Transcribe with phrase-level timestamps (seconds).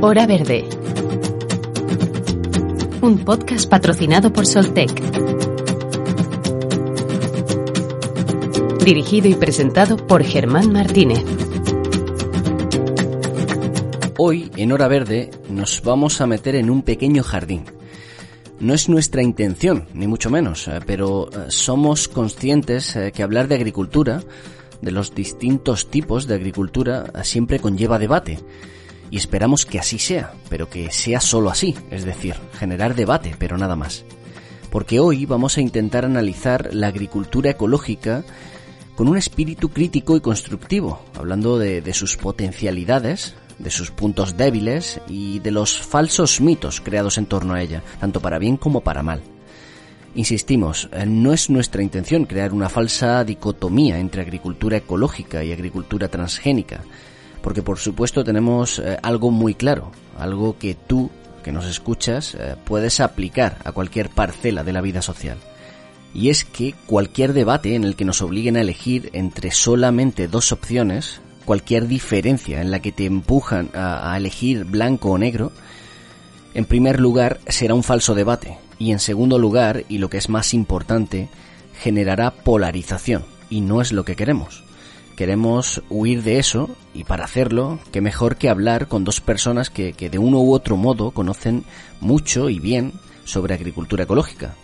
[0.00, 0.64] Hora Verde.
[3.02, 4.92] Un podcast patrocinado por Soltec.
[8.84, 11.24] Dirigido y presentado por Germán Martínez.
[14.18, 17.64] Hoy, en Hora Verde, nos vamos a meter en un pequeño jardín.
[18.60, 23.48] No es nuestra intención, ni mucho menos, eh, pero eh, somos conscientes eh, que hablar
[23.48, 24.22] de agricultura,
[24.80, 28.38] de los distintos tipos de agricultura, siempre conlleva debate.
[29.10, 33.56] Y esperamos que así sea, pero que sea solo así, es decir, generar debate, pero
[33.56, 34.04] nada más.
[34.70, 38.24] Porque hoy vamos a intentar analizar la agricultura ecológica
[38.94, 45.00] con un espíritu crítico y constructivo, hablando de, de sus potencialidades, de sus puntos débiles
[45.08, 49.02] y de los falsos mitos creados en torno a ella, tanto para bien como para
[49.02, 49.22] mal.
[50.14, 56.08] Insistimos, eh, no es nuestra intención crear una falsa dicotomía entre agricultura ecológica y agricultura
[56.08, 56.82] transgénica,
[57.48, 61.10] porque por supuesto tenemos eh, algo muy claro, algo que tú,
[61.42, 65.38] que nos escuchas, eh, puedes aplicar a cualquier parcela de la vida social.
[66.12, 70.52] Y es que cualquier debate en el que nos obliguen a elegir entre solamente dos
[70.52, 75.50] opciones cualquier diferencia en la que te empujan a, elegir blanco o negro,
[76.52, 80.28] en primer lugar será un falso debate y en segundo lugar, y lo que es
[80.28, 81.30] más importante,
[81.80, 84.67] generará polarización y no es lo que queremos.
[85.18, 89.92] Queremos huir de eso y para hacerlo, qué mejor que hablar con dos personas que,
[89.92, 91.64] que de uno u otro modo conocen
[92.00, 92.92] mucho y bien
[93.24, 94.54] sobre agricultura ecológica.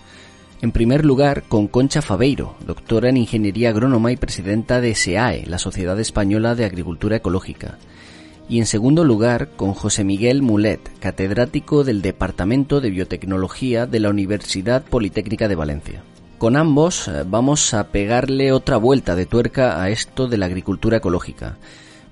[0.62, 5.58] En primer lugar, con Concha Fabeiro, doctora en Ingeniería Agrónoma y presidenta de SEAE, la
[5.58, 7.76] Sociedad Española de Agricultura Ecológica.
[8.48, 14.10] Y en segundo lugar, con José Miguel Mulet, catedrático del Departamento de Biotecnología de la
[14.10, 16.04] Universidad Politécnica de Valencia.
[16.44, 20.98] Con ambos eh, vamos a pegarle otra vuelta de tuerca a esto de la agricultura
[20.98, 21.56] ecológica.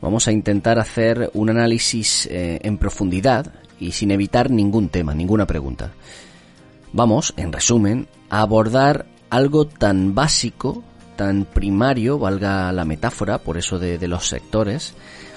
[0.01, 5.47] Vamos a intentar hacer un análisis eh, en profundidad y sin evitar ningún tema, ninguna
[5.47, 5.91] pregunta.
[6.95, 10.83] Vamos, en resumen, a abordar algo tan básico,
[11.17, 14.95] tan primario, valga la metáfora, por eso de, de, los sectores,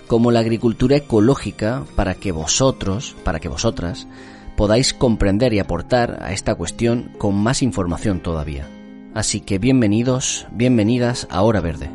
[0.08, 4.08] como la agricultura ecológica para que vosotros, para que vosotras,
[4.56, 8.70] podáis comprender y aportar a esta cuestión con más información todavía.
[9.16, 11.90] Así que bienvenidos, bienvenidas a Hora Verde.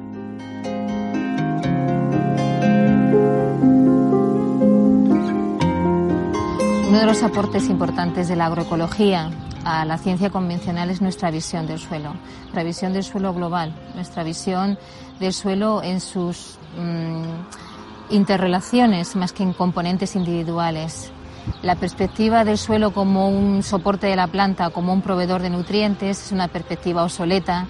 [6.88, 9.30] Uno de los aportes importantes de la agroecología
[9.66, 14.24] a la ciencia convencional es nuestra visión del suelo, nuestra visión del suelo global, nuestra
[14.24, 14.78] visión
[15.18, 21.12] del suelo en sus mmm, interrelaciones más que en componentes individuales.
[21.62, 26.26] La perspectiva del suelo como un soporte de la planta, como un proveedor de nutrientes,
[26.26, 27.66] es una perspectiva obsoleta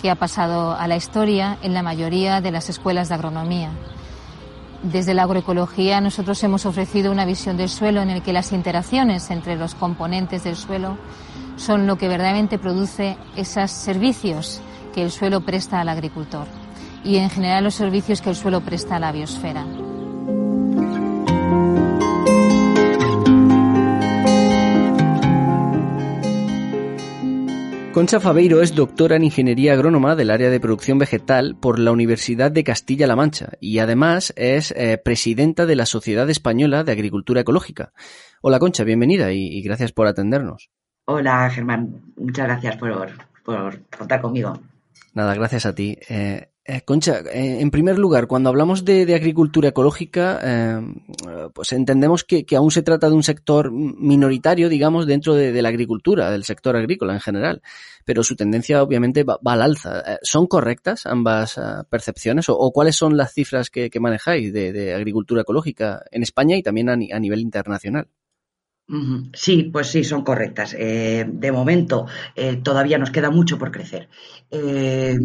[0.00, 3.70] que ha pasado a la historia en la mayoría de las escuelas de agronomía.
[4.82, 9.30] Desde la agroecología nosotros hemos ofrecido una visión del suelo en el que las interacciones
[9.30, 10.96] entre los componentes del suelo
[11.56, 14.62] son lo que verdaderamente produce esos servicios
[14.94, 16.46] que el suelo presta al agricultor
[17.04, 19.66] y en general los servicios que el suelo presta a la biosfera.
[27.92, 32.52] Concha Fabeiro es doctora en Ingeniería Agrónoma del área de producción vegetal por la Universidad
[32.52, 37.92] de Castilla-La Mancha y además es eh, presidenta de la Sociedad Española de Agricultura Ecológica.
[38.42, 40.70] Hola Concha, bienvenida y, y gracias por atendernos.
[41.06, 43.10] Hola Germán, muchas gracias por,
[43.44, 44.56] por contar conmigo.
[45.12, 45.98] Nada, gracias a ti.
[46.08, 50.80] Eh, eh, Concha, eh, en primer lugar, cuando hablamos de, agricultura ecológica, eh,
[51.52, 56.30] pues entendemos que, aún se trata de un sector minoritario, digamos, dentro de, la agricultura,
[56.30, 57.62] del sector agrícola en general,
[58.04, 60.02] pero su tendencia obviamente va, al alza.
[60.22, 66.04] ¿Son correctas ambas percepciones o, cuáles son las cifras que, manejáis de, de, agricultura ecológica
[66.10, 68.08] en España y también a nivel internacional?
[69.32, 70.74] Sí, pues sí, son correctas.
[70.76, 74.08] Eh, de momento eh, todavía nos queda mucho por crecer.
[74.50, 75.16] Eh,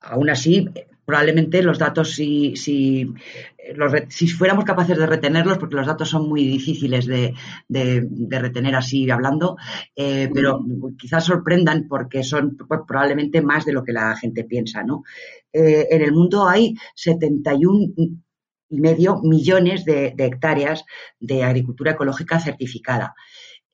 [0.00, 0.66] aún así,
[1.04, 3.12] probablemente los datos, si, si,
[3.74, 7.34] los, si, fuéramos capaces de retenerlos, porque los datos son muy difíciles de,
[7.68, 9.58] de, retener así hablando,
[9.94, 10.64] pero
[10.98, 14.82] quizás sorprendan porque son probablemente más de lo que la gente piensa.
[14.82, 15.02] ¿no?
[15.52, 17.94] en el mundo hay 71
[18.68, 20.84] y medio millones de, de, hectáreas
[21.20, 23.14] de agricultura ecológica certificada.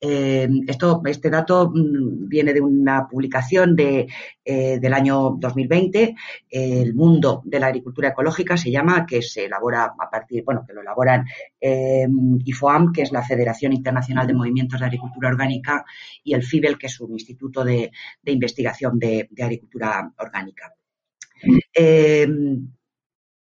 [0.05, 4.05] Eh, esto, este dato mmm, viene de una publicación de,
[4.43, 6.13] eh, del año 2020.
[6.49, 10.73] El mundo de la agricultura ecológica se llama, que se elabora a partir, bueno, que
[10.73, 11.25] lo elaboran
[11.59, 12.05] eh,
[12.43, 15.85] IFOAM, que es la Federación Internacional de Movimientos de Agricultura Orgánica,
[16.21, 17.89] y el FIBEL, que es un instituto de,
[18.21, 20.73] de investigación de, de, agricultura orgánica.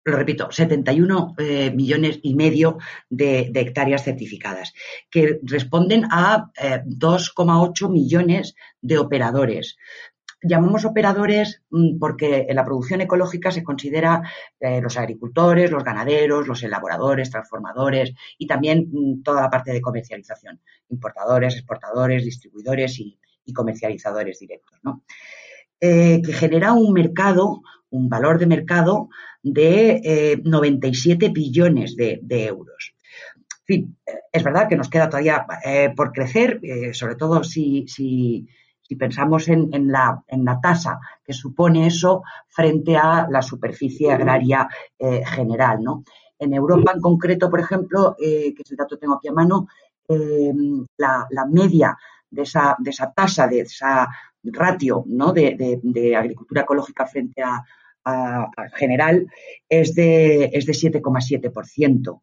[0.06, 2.78] Eh, lo repito, 71 eh, millones y medio
[3.10, 4.72] de, hectáreas certificadas,
[5.10, 9.76] que responden a 2,8 millones de operadores.
[10.42, 14.22] Llamamos operadores mm, porque en la producción ecológica se considera
[14.60, 20.60] los agricultores, los ganaderos, los elaboradores, transformadores y también mm, toda la parte de comercialización,
[20.88, 23.18] importadores, exportadores, distribuidores y,
[23.54, 24.76] comercializadores directos,
[25.78, 29.08] que genera un mercado un valor de mercado
[29.42, 32.94] de 97 eh, billones de, euros.
[33.60, 33.98] En fin,
[34.32, 37.86] es verdad que nos queda todavía eh, por crecer, eh, sobre todo si,
[38.98, 40.22] pensamos en, la,
[40.62, 44.68] tasa que supone eso frente a la superficie agraria
[44.98, 45.80] general.
[46.38, 49.66] En Europa en concreto, por ejemplo, que es el dato que tengo aquí a mano,
[50.96, 51.96] la, media
[52.30, 54.08] de esa, de esa tasa, de esa
[54.52, 57.62] ratio de, agricultura ecológica frente a,
[58.74, 59.26] general
[59.68, 62.20] es de, es de 7,7%.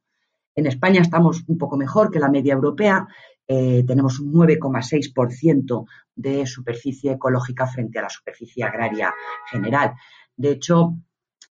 [0.55, 3.05] En España estamos un poco mejor que la media europea.
[3.45, 5.85] Eh, tenemos un 9,6%
[6.15, 9.13] de superficie ecológica frente a la superficie agraria
[9.51, 9.93] general.
[10.37, 10.95] De hecho,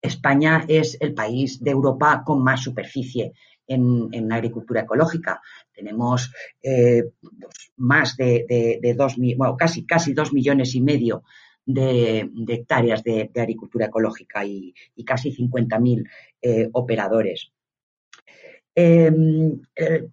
[0.00, 3.32] España es el país de Europa con más superficie
[3.66, 5.40] en, agricultura ecológica.
[5.72, 6.32] Tenemos
[6.62, 9.16] eh, pues, más de, dos,
[9.58, 11.24] casi, casi dos millones y medio
[11.64, 14.74] de, hectáreas de, agricultura ecológica y,
[15.04, 16.08] casi 50.000
[16.42, 17.52] eh, operadores.
[18.74, 19.60] Em,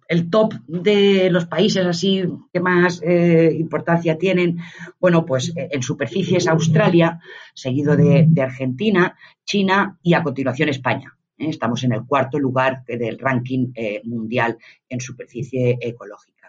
[0.06, 4.58] el, top de los países así que más eh, importancia tienen,
[5.00, 7.20] bueno, pues eh, en superficie es Australia,
[7.54, 9.16] seguido de, Argentina,
[9.46, 11.16] China y a continuación España.
[11.48, 13.72] Estamos en el cuarto lugar del ranking
[14.04, 14.58] mundial
[14.88, 16.40] en superficie ecológica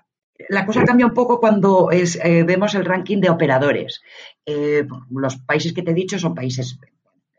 [0.49, 4.01] la cosa cambia un poco cuando eh, vemos el ranking de operadores.
[4.45, 6.79] Eh, los países que te he dicho son países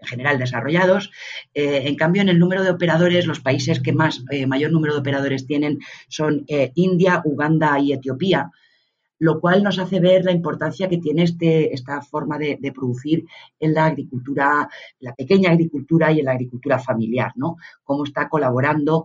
[0.00, 1.10] en general desarrollados.
[1.54, 5.00] Eh, en cambio, en el número de operadores, los países que más mayor número de
[5.00, 5.78] operadores tienen
[6.08, 6.44] son
[6.74, 8.50] India, Uganda y Etiopía,
[9.22, 13.24] lo cual nos hace ver la importancia que tiene este, esta forma de, producir
[13.60, 17.56] en la agricultura, la pequeña agricultura y en la agricultura familiar, ¿no?
[17.84, 19.04] Cómo está colaborando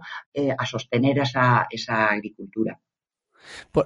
[0.58, 2.80] a sostener esa agricultura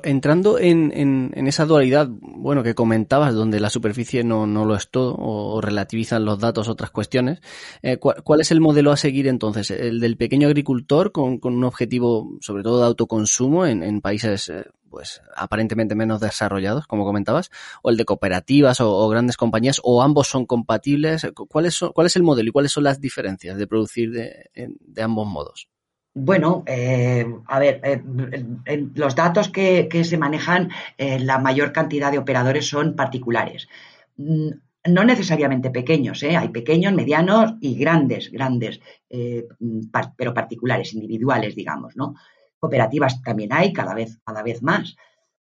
[0.03, 5.61] entrando en, esa dualidad, bueno, que comentabas, donde la superficie no, lo es todo, o,
[5.61, 7.41] relativizan los datos otras cuestiones,
[7.81, 9.71] eh, ¿cuál, es el modelo a seguir entonces?
[9.71, 15.21] ¿El del pequeño agricultor con, un objetivo, sobre todo, de autoconsumo en, países, eh, pues,
[15.35, 20.45] aparentemente menos desarrollados, como comentabas, o el de cooperativas o, grandes compañías, o ambos son
[20.45, 21.27] compatibles?
[21.49, 25.27] ¿Cuál es, ¿Cuál es el modelo y cuáles son las diferencias de producir de ambos
[25.27, 25.67] modos?
[26.13, 32.17] Bueno, eh, a ver, eh, los datos que, se manejan, eh, la mayor cantidad de
[32.17, 33.69] operadores son particulares.
[34.17, 34.49] Mm,
[34.89, 38.81] no necesariamente pequeños, hay pequeños, medianos y grandes, grandes,
[40.17, 42.15] pero particulares, individuales, digamos, ¿no?
[42.59, 44.95] Cooperativas también hay, cada vez, cada vez más.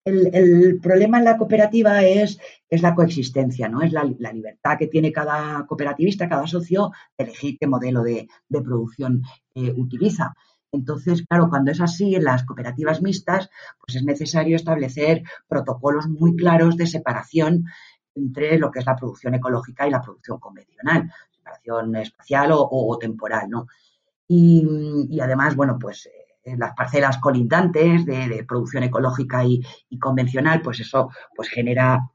[0.04, 2.38] El, problema en la cooperativa es,
[2.68, 3.80] es la coexistencia, ¿no?
[3.80, 9.22] Es la, libertad que tiene cada cooperativista, cada socio, de elegir qué modelo de, producción
[9.54, 10.34] utiliza.
[10.72, 16.34] Entonces, claro, cuando es así, en las cooperativas mixtas, pues es necesario establecer protocolos muy
[16.34, 17.66] claros de separación
[18.14, 23.50] entre lo que es la producción ecológica y la producción convencional, separación espacial o, temporal,
[23.50, 23.66] ¿no?
[24.26, 26.08] Y, además, bueno, pues
[26.42, 32.11] en las parcelas colindantes de, producción ecológica y, y, convencional, pues eso pues genera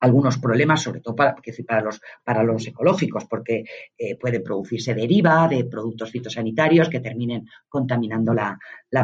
[0.00, 1.34] algunos problemas, sobre todo para,
[1.66, 3.64] para, los, para los ecológicos, porque
[3.96, 8.58] eh, puede producirse deriva de productos fitosanitarios que terminen contaminando la,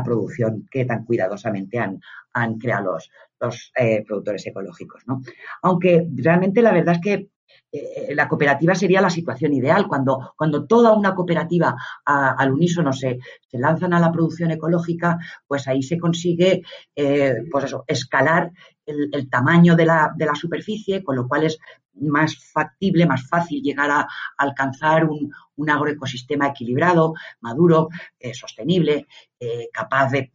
[0.04, 2.00] producción que tan cuidadosamente han,
[2.32, 3.10] han creado los,
[3.40, 5.02] los eh, productores ecológicos.
[5.06, 5.22] ¿no?
[5.62, 7.28] Aunque realmente la verdad es que
[7.70, 9.86] eh, la cooperativa sería la situación ideal.
[9.88, 15.66] Cuando, cuando toda una cooperativa al unísono se, se, lanzan a la producción ecológica, pues
[15.68, 16.62] ahí se consigue
[16.94, 18.52] pues eso, escalar
[18.86, 21.58] el, tamaño de la, de la, superficie, con lo cual es
[21.94, 27.88] más factible, más fácil llegar a, alcanzar un, un, agroecosistema equilibrado, maduro,
[28.18, 29.06] eh, sostenible,
[29.38, 30.32] eh, capaz de,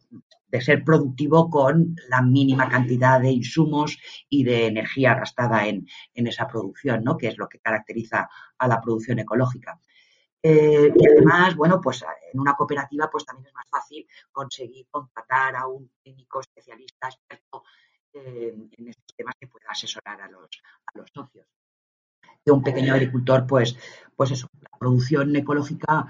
[0.48, 6.26] de, ser productivo con la mínima cantidad de insumos y de energía gastada en, en
[6.26, 7.16] esa producción, ¿no?
[7.16, 8.28] que es lo que caracteriza
[8.58, 9.78] a la producción ecológica.
[10.42, 12.02] Eh, y además, bueno, pues
[12.32, 17.62] en una cooperativa pues también es más fácil conseguir contratar a un técnico especialista, experto
[18.14, 20.48] en estos temas que pueda asesorar a los,
[20.86, 21.46] a los socios.
[22.44, 23.76] De un pequeño agricultor, pues,
[24.16, 26.06] pues eso, la producción ecológica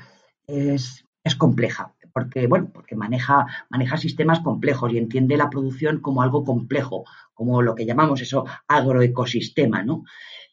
[0.47, 6.23] es, es compleja, porque, bueno, porque maneja, maneja sistemas complejos y entiende la producción como
[6.23, 7.05] algo complejo,
[7.35, 10.05] como lo que llamamos eso agroecosistema, ¿no?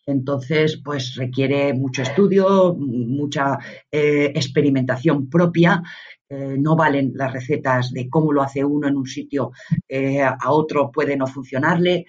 [0.08, 3.60] Entonces, pues requiere mucho estudio, mucha
[3.92, 5.84] eh, experimentación propia.
[6.30, 9.52] Eh, no valen las recetas de cómo lo hace uno en un sitio,
[9.88, 12.06] eh, a otro puede no funcionarle,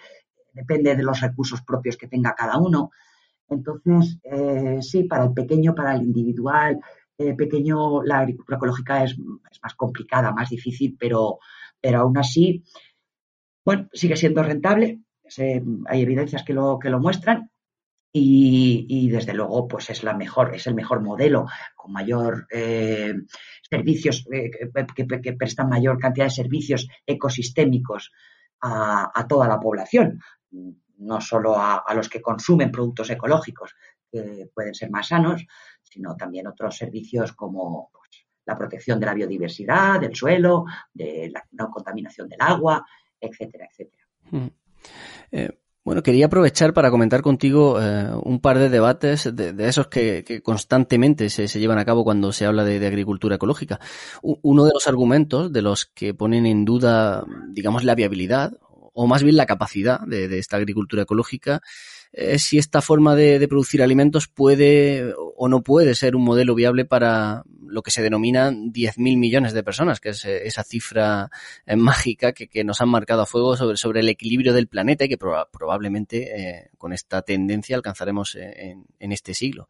[0.53, 2.91] depende de los recursos propios que tenga cada uno.
[3.49, 4.19] Entonces,
[4.81, 6.79] sí, para el pequeño, para el individual,
[7.17, 11.39] pequeño, la agricultura ecológica es, es, más complicada, más difícil, pero,
[11.81, 12.63] pero aún así,
[13.65, 15.01] bueno, sigue siendo rentable.
[15.87, 17.51] hay evidencias que lo, que lo muestran
[18.13, 21.47] y, desde luego pues es la mejor, es el mejor modelo
[21.77, 23.15] con mayor eh,
[23.69, 24.51] servicios eh,
[24.95, 28.13] que, prestan mayor cantidad de servicios ecosistémicos
[28.63, 30.21] a, toda la población,
[30.97, 33.75] no solo a, los que consumen productos ecológicos
[34.11, 35.45] que pueden ser más sanos,
[35.83, 41.45] sino también otros servicios como pues, la protección de la biodiversidad, del suelo, de la
[41.53, 42.85] no contaminación del agua,
[43.21, 44.05] etcétera, etcétera.
[44.31, 44.47] Mm.
[45.31, 50.43] Eh, bueno, quería aprovechar para comentar contigo eh, un par de debates de, esos que,
[50.45, 53.81] constantemente se, llevan a cabo cuando se habla de, agricultura ecológica.
[54.21, 59.23] uno de los argumentos de los que ponen en duda, digamos, la viabilidad o más
[59.23, 61.63] bien la capacidad de, esta agricultura ecológica
[62.13, 66.85] es si esta forma de, producir alimentos puede o no puede ser un modelo viable
[66.85, 71.31] para lo que se denomina 10.000 millones de personas, que es eh, esa cifra
[71.67, 75.19] eh, mágica que, nos han marcado a fuego sobre, el equilibrio del planeta y que
[75.19, 79.69] probablemente eh, con esta tendencia alcanzaremos en, este siglo.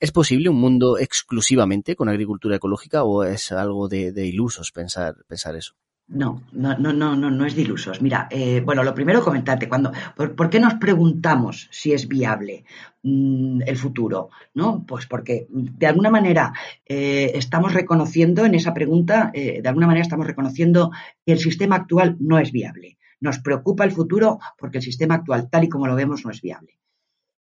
[0.00, 5.16] ¿Es posible un mundo exclusivamente con agricultura ecológica o es algo de, de ilusos pensar,
[5.26, 5.74] pensar eso?
[6.06, 8.02] No, no, no, no, no, es de ilusos.
[8.02, 12.64] Mira, eh, bueno, lo primero comentarte, cuando, por, qué nos preguntamos si es viable
[13.02, 14.28] mm, el futuro?
[14.52, 14.84] ¿No?
[14.86, 16.52] Pues porque de alguna manera
[16.84, 20.90] eh, estamos reconociendo en esa pregunta, eh, de alguna manera estamos reconociendo
[21.24, 22.98] que el sistema actual no es viable.
[23.20, 26.42] Nos preocupa el futuro porque el sistema actual, tal y como lo vemos, no es
[26.42, 26.78] viable.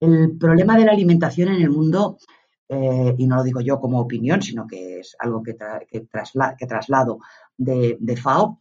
[0.00, 2.18] El problema de la alimentación en el mundo
[2.70, 5.56] y no lo digo yo como opinión, sino que es algo que,
[5.88, 7.18] que, traslado
[7.58, 8.60] de, FAO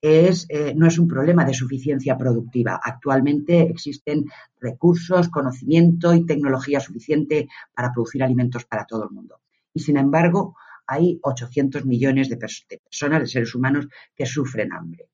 [0.00, 2.80] es, eh, no es un problema de suficiencia productiva.
[2.82, 4.26] Actualmente existen
[4.60, 9.40] recursos, conocimiento y tecnología suficiente para producir alimentos para todo el mundo.
[9.74, 15.08] Y sin embargo, hay 800 millones de, personas, de seres humanos, que sufren hambre.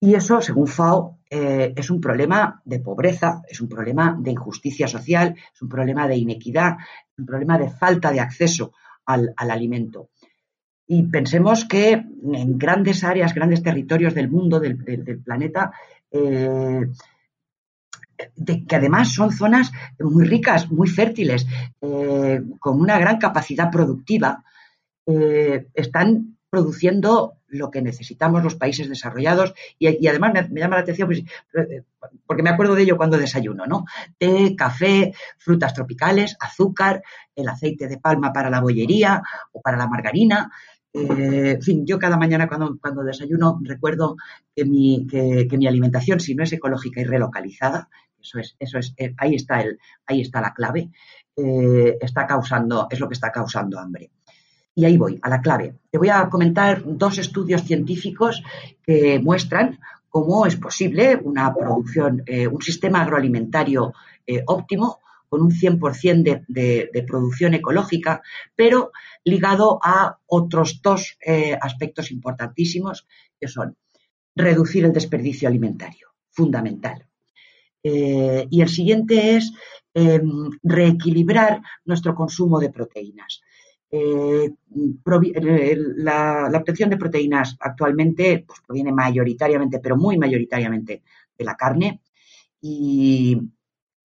[0.00, 4.88] Y eso, según FAO, eh, es un problema de pobreza, es un problema de injusticia
[4.88, 6.76] social, es un problema de inequidad,
[7.10, 8.72] es un problema de falta de acceso
[9.06, 10.10] al alimento.
[10.88, 14.76] Y pensemos que en grandes áreas, grandes territorios del mundo, del,
[15.24, 15.72] planeta,
[16.10, 16.86] eh,
[18.68, 21.46] que además son zonas muy ricas, muy fértiles,
[21.80, 24.44] eh, con una gran capacidad productiva,
[25.06, 31.08] eh, están produciendo lo que necesitamos los países desarrollados y, además me, llama la atención
[31.08, 31.22] pues,
[32.26, 33.84] porque me acuerdo de ello cuando desayuno, ¿no?
[34.18, 37.02] Té, café, frutas tropicales, azúcar,
[37.34, 40.50] el aceite de palma para la bollería o para la margarina,
[40.96, 44.16] eh, en fin, yo cada mañana cuando, desayuno recuerdo
[44.54, 47.88] que mi, que, mi, alimentación, si no es ecológica y relocalizada,
[48.20, 50.90] eso es, eso es, eh, ahí está el, ahí está la clave,
[51.36, 54.10] eh, está causando, es lo que está causando hambre.
[54.74, 55.74] Y ahí voy, a la clave.
[55.90, 58.42] Te voy a comentar dos estudios científicos
[58.82, 63.94] que muestran cómo es posible una producción, un sistema agroalimentario
[64.46, 65.00] óptimo
[65.36, 68.22] con un 100% de, producción ecológica,
[68.54, 68.90] pero
[69.22, 73.06] ligado a otros dos eh, aspectos importantísimos,
[73.38, 73.76] que son
[74.34, 77.06] reducir el desperdicio alimentario, fundamental.
[77.82, 79.52] Eh, y el siguiente es
[79.92, 83.42] em, reequilibrar nuestro consumo de proteínas.
[83.90, 84.50] Eh,
[85.96, 91.02] la, obtención de proteínas actualmente pues, proviene mayoritariamente, pero muy mayoritariamente,
[91.36, 92.00] de la carne
[92.58, 93.38] y,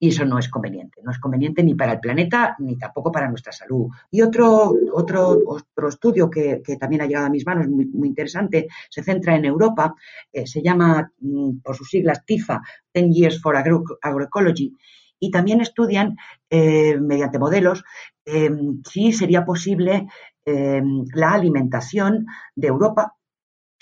[0.03, 1.00] y eso no es conveniente.
[1.03, 3.88] No es conveniente ni para el planeta ni tampoco para nuestra salud.
[4.10, 8.67] Y otro, otro, otro estudio que, también ha llegado a mis manos, muy, muy interesante,
[8.89, 9.93] se centra en Europa,
[10.34, 14.75] eh, se llama mm, por sus siglas TIFA, Ten Years for Agroecology,
[15.20, 16.17] y también estudian
[16.50, 17.84] eh, mediante modelos
[18.25, 20.08] em, si sería posible
[20.43, 23.13] la alimentación de Europa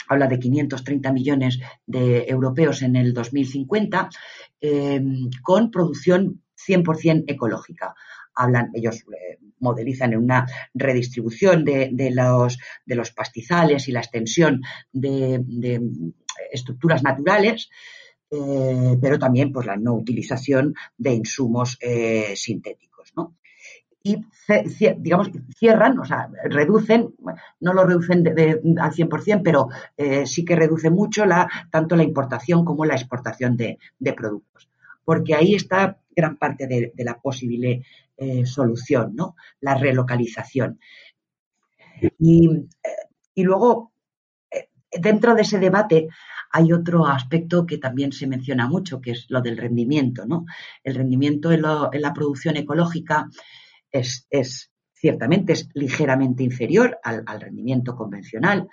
[0.10, 4.10] habla de 530 millones de europeos en el 2050,
[4.60, 7.96] em, con producción 100% ecológica.
[8.36, 14.62] Hablan, ellos eh, modelizan en una redistribución de, los, de, los, pastizales y la extensión
[14.92, 15.82] de,
[16.51, 17.70] estructuras naturales,
[18.32, 22.89] eh, pero también pues, la no utilización de insumos eh, sintéticos.
[23.16, 23.36] ¿no?
[24.01, 24.25] Y
[24.98, 27.13] digamos, cierran, o sea, reducen,
[27.60, 28.25] no lo reducen
[28.79, 31.25] al 100%, pero eh, sí que reduce mucho
[31.70, 33.77] tanto la importación como la exportación de,
[34.15, 34.70] productos.
[35.03, 37.84] Porque ahí está gran parte de, la posible
[38.18, 39.36] eh, solución, ¿no?
[39.60, 40.79] La relocalización.
[42.20, 42.50] Y,
[43.34, 43.91] y luego,
[44.91, 46.08] dentro de ese debate,
[46.51, 50.46] hay otro aspecto que también se menciona mucho, que es lo del rendimiento, ¿no?
[50.84, 53.29] El rendimiento en, la producción ecológica
[53.91, 58.67] es, ciertamente es ligeramente inferior al, rendimiento convencional.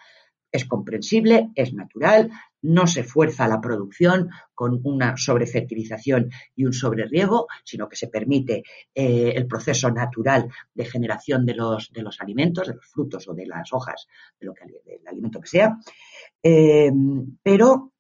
[0.51, 2.31] Es comprensible, es natural,
[2.63, 8.63] no se fuerza la producción con una sobrefertilización y un sobreriego, sino que se permite
[8.95, 13.35] eh, el proceso natural de generación de los, de los alimentos, de los frutos o
[13.35, 14.07] de las hojas,
[14.41, 15.77] de lo que, del alimento que sea.
[16.43, 16.93] Eh,
[17.43, 17.93] pero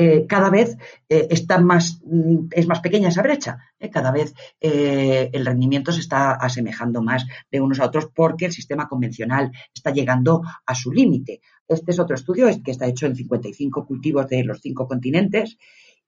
[0.00, 0.78] eh, cada vez
[1.08, 3.58] eh, está más, mm, es más pequeña esa brecha.
[3.90, 8.88] Cada vez el rendimiento se está asemejando más de unos a otros porque el sistema
[8.88, 11.40] convencional está llegando a su límite.
[11.66, 15.58] Este es otro estudio que está hecho en 55 cultivos de los cinco continentes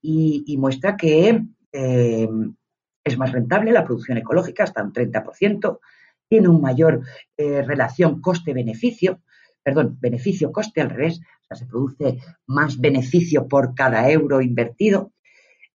[0.00, 1.42] y, muestra que
[1.72, 5.78] es más rentable la producción ecológica, hasta un 30%,
[6.28, 7.02] tiene una mayor
[7.36, 9.20] relación coste-beneficio,
[9.62, 15.12] perdón, beneficio-coste al revés, o sea, se produce más beneficio por cada euro invertido.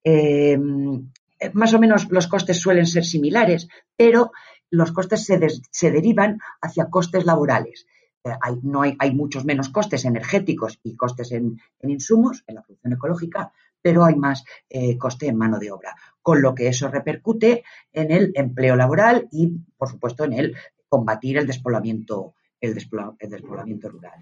[0.03, 1.09] Em,
[1.53, 4.31] más o menos los costes suelen ser similares, pero
[4.69, 7.85] los costes se, derivan hacia costes laborales.
[8.23, 12.61] Eh, hay, no hay, hay, muchos menos costes energéticos y costes en, insumos, en la
[12.61, 16.87] producción ecológica, pero hay más eh, coste en mano de obra, con lo que eso
[16.87, 19.47] repercute en el empleo laboral y,
[19.77, 20.55] por supuesto, en el
[20.87, 24.13] combatir el despoblamiento el, despoblamiento rural.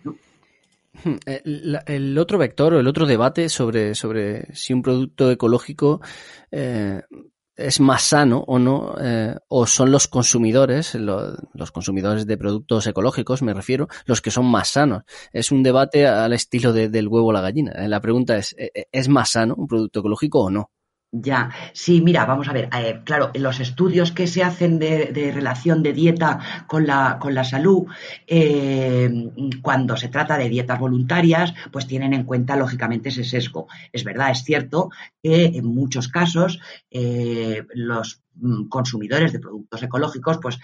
[1.03, 6.01] Hmm, el, otro vector o el otro debate sobre, sobre si un producto ecológico
[6.51, 7.01] eh,
[7.59, 13.41] es más sano o no, eh, o son los consumidores, los consumidores de productos ecológicos,
[13.41, 15.03] me refiero, los que son más sanos.
[15.33, 17.87] Es un debate al estilo del huevo o la gallina.
[17.87, 20.71] La pregunta es, eh, ¿es más sano un producto ecológico o no?
[21.11, 25.81] Ya, sí, mira, vamos a ver, eh, claro, los estudios que se hacen de, relación
[25.81, 27.87] de dieta con la, con la salud,
[28.27, 29.09] eh,
[29.63, 33.67] cuando se trata de dietas voluntarias, pues tienen en cuenta lógicamente ese sesgo.
[33.91, 34.91] Es verdad, es cierto
[35.23, 36.59] que en muchos casos
[36.91, 40.59] eh, los mm, consumidores de productos ecológicos pues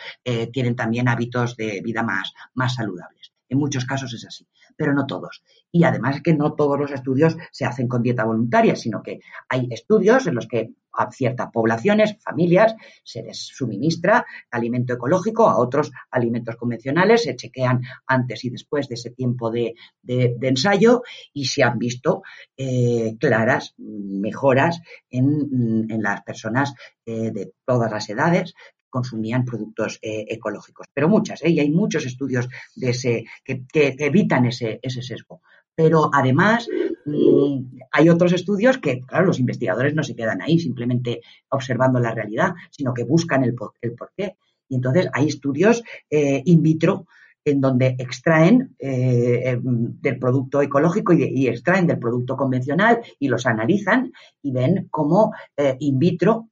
[0.53, 3.31] tienen también hábitos de vida más, más saludables.
[3.49, 5.43] En muchos casos es así, pero no todos.
[5.75, 9.67] Y además que no todos los estudios se hacen con dieta voluntaria, sino que hay
[9.69, 15.91] estudios en los que a ciertas poblaciones, familias, se les suministra alimento ecológico, a otros
[16.11, 19.75] alimentos convencionales, se chequean antes y después de ese tiempo de,
[20.07, 22.23] ensayo y se han visto
[22.55, 26.73] eh, claras mejoras en, las personas
[27.05, 28.53] eh, de todas las edades
[28.95, 30.87] consumían productos eh, ecológicos.
[30.93, 35.41] Pero muchas, y hay muchos estudios de ese, que, evitan ese, ese, sesgo.
[35.75, 36.67] Pero además
[37.05, 42.13] mm, hay otros estudios que, claro, los investigadores no se quedan ahí simplemente observando la
[42.13, 44.37] realidad, sino que buscan el, el porqué.
[44.69, 47.05] Y entonces hay estudios eh, in vitro
[47.47, 53.45] en donde extraen em, del producto ecológico y, y, extraen del producto convencional y los
[53.45, 54.11] analizan
[54.41, 55.31] y ven cómo
[55.77, 56.49] in vitro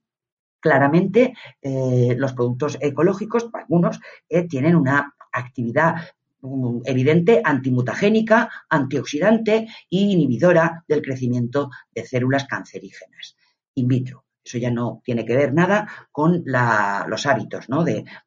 [0.64, 5.96] claramente eh, los productos ecológicos, algunos, eh, tienen una actividad
[6.84, 13.36] evidente antimutagénica, antioxidante e inhibidora del crecimiento de células cancerígenas
[13.74, 14.24] in vitro.
[14.44, 17.66] Eso ya no tiene que ver nada con los hábitos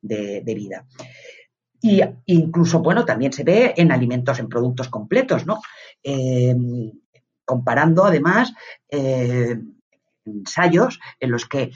[0.01, 0.85] de, vida.
[1.79, 5.61] Y incluso, bueno, también se ve en alimentos, en productos completos, ¿no?
[6.03, 6.55] Eh,
[7.45, 8.51] comparando además
[10.25, 11.71] ensayos en los que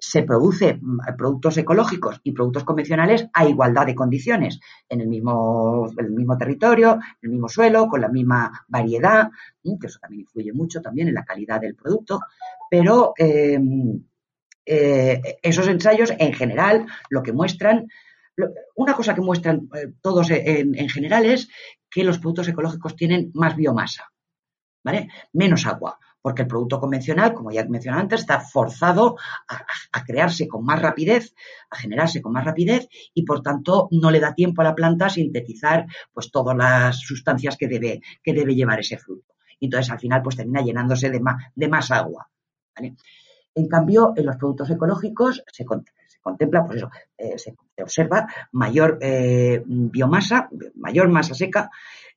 [0.00, 5.90] se produce mm, productos ecológicos y productos convencionales a igualdad de condiciones, en el mismo,
[5.96, 9.30] el mismo territorio, el mismo suelo, con la misma variedad,
[9.62, 12.20] que eso también influye mucho también en la calidad del producto,
[12.70, 14.02] pero em,
[14.66, 17.88] eh, esos ensayos en general lo que muestran,
[18.74, 21.48] una cosa que muestran eh, todos en, en general es
[21.90, 24.10] que los productos ecológicos tienen más biomasa,
[24.82, 25.08] ¿vale?
[25.32, 30.48] Menos agua porque el producto convencional, como ya he mencionado antes, está forzado a, crearse
[30.48, 31.34] con más rapidez,
[31.68, 35.04] a generarse con más rapidez y por tanto no le da tiempo a la planta
[35.04, 35.84] a sintetizar
[36.14, 39.34] pues todas las sustancias que debe, que debe llevar ese fruto.
[39.60, 41.20] Y entonces al final pues termina llenándose de
[41.68, 42.26] más, agua.
[43.54, 45.66] En cambio, en los productos ecológicos se,
[46.22, 51.70] contempla, pues eso, eh, se, observa mayor eh, biomasa, mayor masa seca,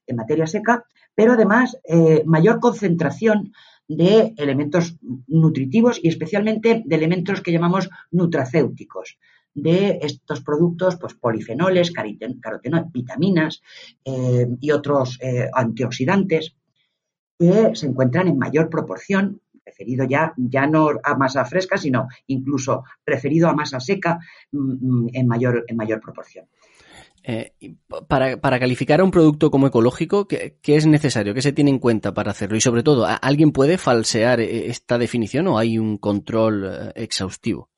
[0.06, 0.86] en materia seca,
[1.18, 3.52] pero además eh, mayor concentración
[3.88, 9.18] de elementos nutritivos y especialmente de elementos que llamamos nutracéuticos
[9.52, 13.64] de estos productos, pues polifenoles, carotenoides, vitaminas
[14.06, 16.56] eh, y otros eh, antioxidantes
[17.40, 22.84] que se encuentran en mayor proporción referido ya, ya no a masa fresca, sino incluso
[23.04, 24.20] referido a masa seca
[24.52, 26.46] mm, mm, en, mayor, en mayor proporción.
[27.30, 27.52] Eh,
[28.08, 31.34] para, calificar a un producto como ecológico, ¿qué, ¿qué, es necesario?
[31.34, 32.56] ¿Qué se tiene en cuenta para hacerlo?
[32.56, 37.70] Y sobre todo, ¿alguien puede falsear eh, esta definición o hay un control eh, exhaustivo?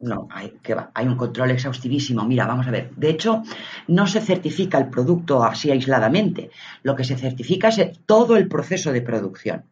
[0.00, 2.26] No, hay, que hay un control exhaustivísimo.
[2.26, 2.90] Mira, vamos a ver.
[2.96, 3.42] De hecho,
[3.86, 6.50] no se certifica el producto así aisladamente.
[6.82, 9.64] Lo que se certifica es todo el proceso de producción.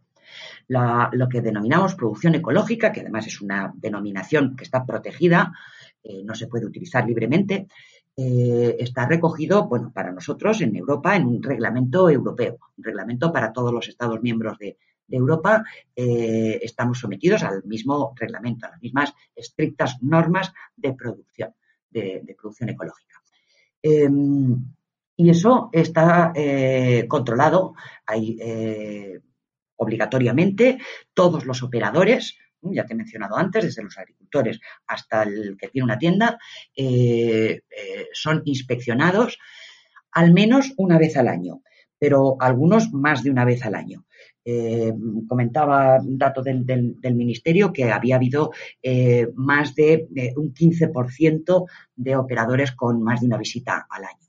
[0.68, 5.52] Lo que denominamos producción ecológica, que además es una denominación que está protegida,
[6.02, 7.66] eh, no se puede utilizar libremente,
[8.18, 13.52] eh, está recogido, bueno, para nosotros en Europa en un reglamento europeo, un reglamento para
[13.52, 15.62] todos los Estados miembros de, Europa,
[15.94, 21.54] eh, estamos sometidos al mismo reglamento, a las mismas estrictas normas de producción,
[21.88, 23.22] de, producción ecológica.
[23.80, 24.56] Em,
[25.14, 27.74] y eso está eh, controlado
[28.04, 28.36] hay,
[29.76, 30.78] obligatoriamente.
[31.14, 32.36] Todos los operadores,
[32.72, 36.38] ya te he mencionado antes, desde los agricultores hasta el que tiene una tienda,
[38.12, 39.38] son inspeccionados
[40.12, 41.62] al menos una vez al año,
[41.98, 44.06] pero algunos más de una vez al año.
[44.42, 44.94] Eh,
[45.28, 48.52] comentaba un dato del, Ministerio que había habido
[48.82, 54.28] eh, más de un 15% de operadores con más de una visita al año.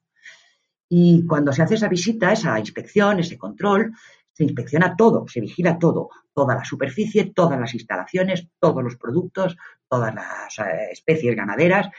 [0.89, 3.93] Y cuando se hace esa visita, esa inspección, ese control,
[4.33, 9.57] se inspecciona todo, se vigila todo, toda la superficie, todas las instalaciones, todos los productos,
[9.87, 11.89] todas las eh, especies ganaderas.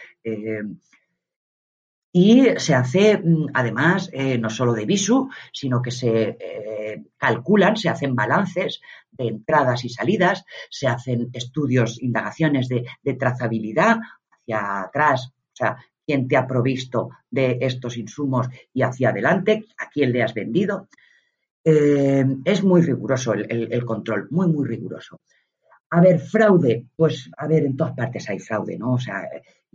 [2.12, 7.76] Y se hace, mm, además, eh, no solo de visu, sino que se eh, calculan,
[7.76, 13.98] se hacen balances de entradas y salidas, se hacen estudios, indagaciones de, trazabilidad
[14.30, 19.88] hacia atrás, o sea, quién te ha provisto de estos insumos y hacia adelante, a
[19.88, 20.88] quién le has vendido.
[21.70, 25.20] Eh, es muy riguroso el, control, muy, muy riguroso.
[25.90, 28.94] A ver, fraude, pues a ver, en todas partes hay fraude, ¿no?
[28.94, 29.28] O sea,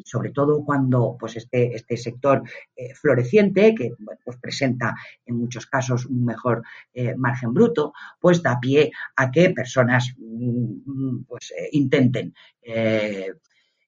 [0.04, 2.42] sobre todo cuando pues este, este sector
[2.76, 3.92] eh, floreciente, que
[4.26, 6.64] pues presenta en muchos casos un mejor
[6.96, 12.34] eh, margen bruto, pues da pie a que personas mm, pues, intenten,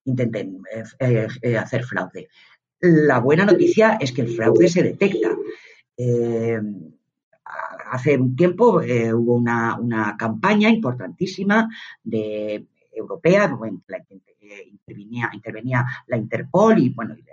[0.03, 0.61] intenten
[1.59, 2.27] hacer fraude.
[2.81, 5.35] La buena noticia es que el fraude se detecta.
[7.91, 11.69] Hace un tiempo hubo una, una, campaña importantísima
[12.03, 13.97] de europea, la
[14.47, 17.23] intervenía, intervenía la Interpol y, bueno, y,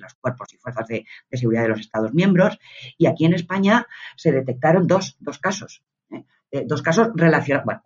[0.00, 2.58] los cuerpos y fuerzas de, seguridad de los Estados miembros.
[2.98, 3.86] Y aquí en España
[4.16, 5.82] se detectaron dos, dos casos.
[6.10, 6.24] ¿eh?
[6.50, 7.82] Eh, dos casos relacionados,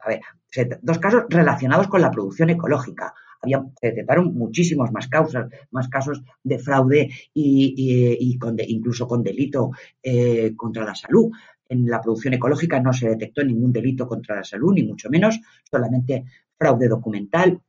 [0.83, 3.15] dos casos relacionados con la producción ecológica.
[3.41, 9.71] Había, se detectaron muchísimos más causas, más casos de fraude y, con incluso con delito
[10.03, 11.31] eh, contra la salud.
[11.69, 15.39] En la producción ecológica no se detectó ningún delito contra la salud, ni mucho menos,
[15.71, 16.25] solamente
[16.57, 17.61] fraude documental,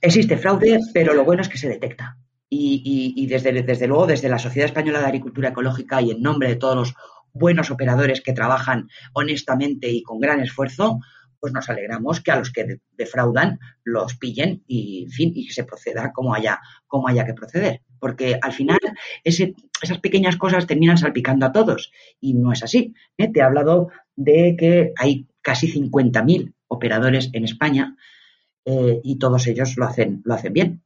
[0.00, 2.18] Existe fraude, pero lo bueno es que se detecta.
[2.48, 6.56] Y, desde, desde luego, desde la Sociedad Española de Agricultura Ecológica y en nombre de
[6.56, 6.94] todos los
[7.32, 11.00] buenos operadores que trabajan honestamente y con gran esfuerzo,
[11.40, 15.52] pues nos alegramos que a los que defraudan los pillen y, en fin, y que
[15.52, 17.82] se proceda como haya, como haya que proceder.
[17.98, 18.78] Porque al final
[19.24, 22.94] esas pequeñas cosas terminan salpicando a todos y no es así.
[23.18, 23.28] ¿eh?
[23.32, 27.96] Te he hablado de que hay casi 50.000 operadores en España
[28.64, 30.82] eh, y todos ellos lo hacen, lo hacen bien.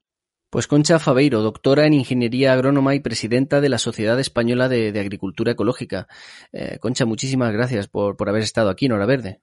[0.51, 5.53] Pues Concha Fabeiro, doctora en Ingeniería Agrónoma y presidenta de la Sociedad Española de, Agricultura
[5.53, 6.09] Ecológica.
[6.53, 9.41] Eh, Concha, muchísimas gracias por, por haber estado aquí en Hora Verde.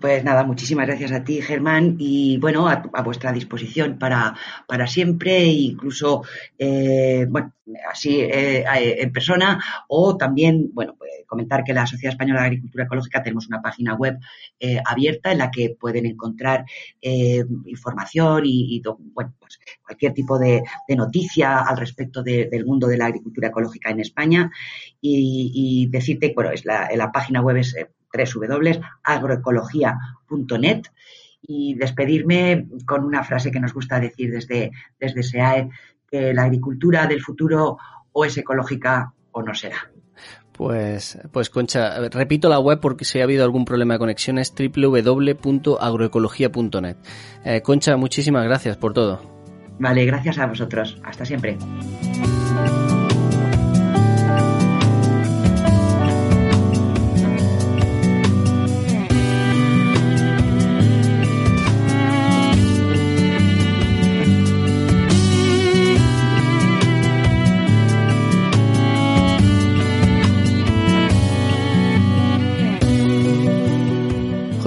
[0.00, 4.36] Pues nada, muchísimas gracias a ti, Germán, y bueno, a, vuestra disposición para,
[4.68, 6.22] para siempre, incluso,
[6.56, 7.52] eh, bueno,
[7.90, 8.64] así eh,
[9.02, 13.48] en persona, o también, bueno, pues, comentar que la Sociedad Española de Agricultura Ecológica tenemos
[13.48, 14.18] una página web
[14.60, 16.64] eh, abierta en la que pueden encontrar
[17.02, 18.80] información y,
[19.12, 20.62] bueno, pues cualquier tipo de,
[20.96, 24.50] noticia al respecto del mundo de la agricultura ecológica en España.
[25.00, 27.74] Y, decirte, bueno, es la, la página web es
[28.12, 30.82] www.agroecología.net
[31.42, 35.70] y despedirme con una frase que nos gusta decir desde, desde SEAE,
[36.10, 37.78] que la agricultura del futuro
[38.12, 39.90] o es ecológica o no será.
[40.52, 44.52] Pues, pues Concha, repito la web porque si ha habido algún problema de conexión es
[44.52, 46.96] www.agroecología.net.
[47.44, 49.38] Eh, Concha, muchísimas gracias por todo.
[49.78, 51.00] Vale, gracias a vosotros.
[51.04, 51.56] Hasta siempre.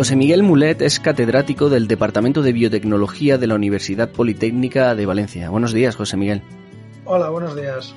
[0.01, 5.51] José Miguel Mulet es catedrático del Departamento de Biotecnología de la Universidad Politécnica de Valencia.
[5.51, 6.41] Buenos días, José Miguel.
[7.05, 7.93] Hola, buenos días.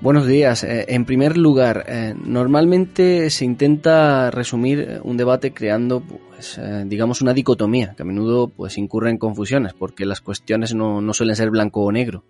[0.00, 0.62] Buenos días.
[0.62, 7.20] Eh, en primer lugar, eh, normalmente se intenta resumir un debate creando, pues, eh, digamos,
[7.20, 11.34] una dicotomía, que a menudo pues, incurre en confusiones, porque las cuestiones no, no suelen
[11.34, 12.22] ser blanco o negro,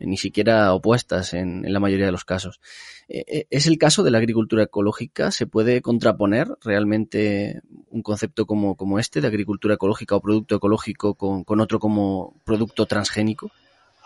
[0.00, 2.60] ni siquiera opuestas en, en, la mayoría de los casos.
[3.08, 5.30] ¿Es el caso de la agricultura ecológica?
[5.30, 11.60] ¿Se puede contraponer realmente un concepto como, este de agricultura ecológica o producto ecológico con
[11.60, 13.50] otro como producto transgénico?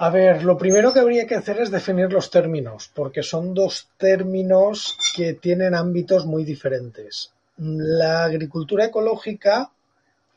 [0.00, 3.88] A ver, lo primero que habría que hacer es definir los términos, porque son dos
[3.96, 7.32] términos que tienen ámbitos muy diferentes.
[7.56, 9.72] La agricultura ecológica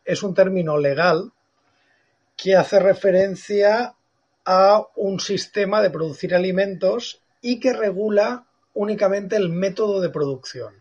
[0.04, 1.32] es un término legal
[2.36, 3.94] que hace referencia
[4.46, 10.74] a un sistema de producir alimentos y que regula únicamente el método de producción.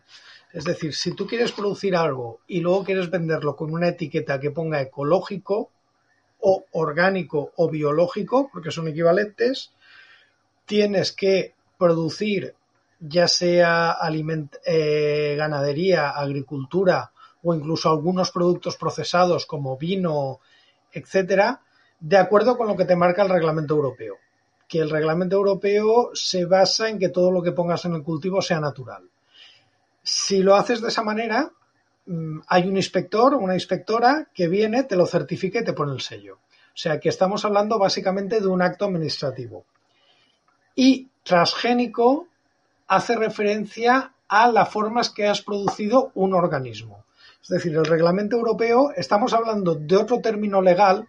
[0.53, 4.51] Es decir, si tú quieres producir algo y luego quieres venderlo con una etiqueta que
[4.51, 5.71] ponga ecológico,
[6.41, 9.71] o orgánico o biológico, porque son equivalentes,
[10.65, 12.55] tienes que producir
[12.99, 13.97] ya sea
[14.65, 17.11] eh, ganadería, agricultura
[17.43, 20.39] o incluso algunos productos procesados como vino,
[20.91, 21.61] etcétera,
[21.99, 24.17] de acuerdo con lo que te marca el reglamento europeo.
[24.71, 28.41] Que el reglamento europeo se basa en que todo lo que pongas en el cultivo
[28.41, 29.03] sea natural.
[30.01, 31.51] Si lo haces de esa manera,
[32.05, 36.01] Mm, hay un inspector una inspectora que viene, te lo certifica y te pone el
[36.01, 36.39] sello.
[36.73, 39.65] O sea que estamos hablando básicamente de un acto administrativo.
[40.75, 42.27] Y transgénico
[42.87, 47.05] hace referencia a las formas que has producido un organismo.
[47.41, 51.07] Es decir, el reglamento europeo, estamos hablando de otro término legal,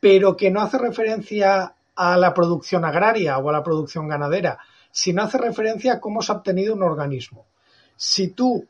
[0.00, 4.58] pero que no hace referencia a la producción agraria o a la producción ganadera,
[4.90, 7.46] sino hace referencia a cómo se ha obtenido un organismo.
[7.96, 8.66] Si tú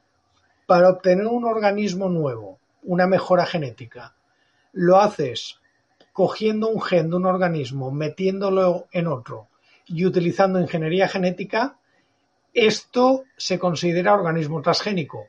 [0.67, 4.15] para obtener un organismo nuevo, una mejora genética,
[4.73, 5.61] lo haces
[6.13, 9.49] cogiendo un gen de un organismo, metiéndolo en otro
[9.87, 11.77] y utilizando ingeniería genética,
[12.55, 15.27] esto se considera organismo transgénico.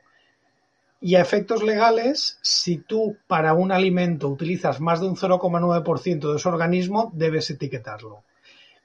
[1.04, 6.36] Y a efectos legales, si tú para un alimento utilizas más de un 0,9% de
[6.36, 8.22] ese organismo, debes etiquetarlo.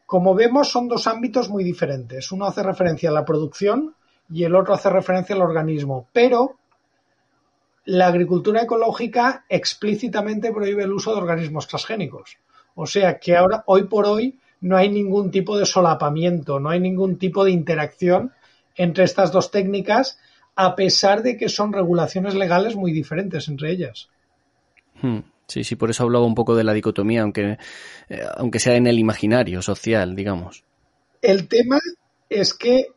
[0.05, 2.33] Como vemos, son dos ámbitos muy diferentes.
[2.33, 3.95] Uno hace referencia a la producción
[4.29, 6.57] y el otro hace referencia al organismo, pero
[7.85, 12.35] la agricultura ecológica explícitamente prohíbe el uso de organismos transgénicos.
[12.75, 16.81] O sea que ahora, hoy por hoy, no hay ningún tipo de solapamiento, no hay
[16.81, 18.33] ningún tipo de interacción
[18.75, 20.19] entre estas dos técnicas,
[20.61, 24.09] a pesar de que son regulaciones legales muy diferentes entre ellas.
[25.01, 25.19] Hmm.
[25.47, 27.57] Sí, sí, por eso hablaba un poco de la dicotomía, aunque,
[28.09, 30.65] eh, aunque sea en el imaginario social, digamos.
[31.21, 31.79] El tema
[32.27, 32.87] es que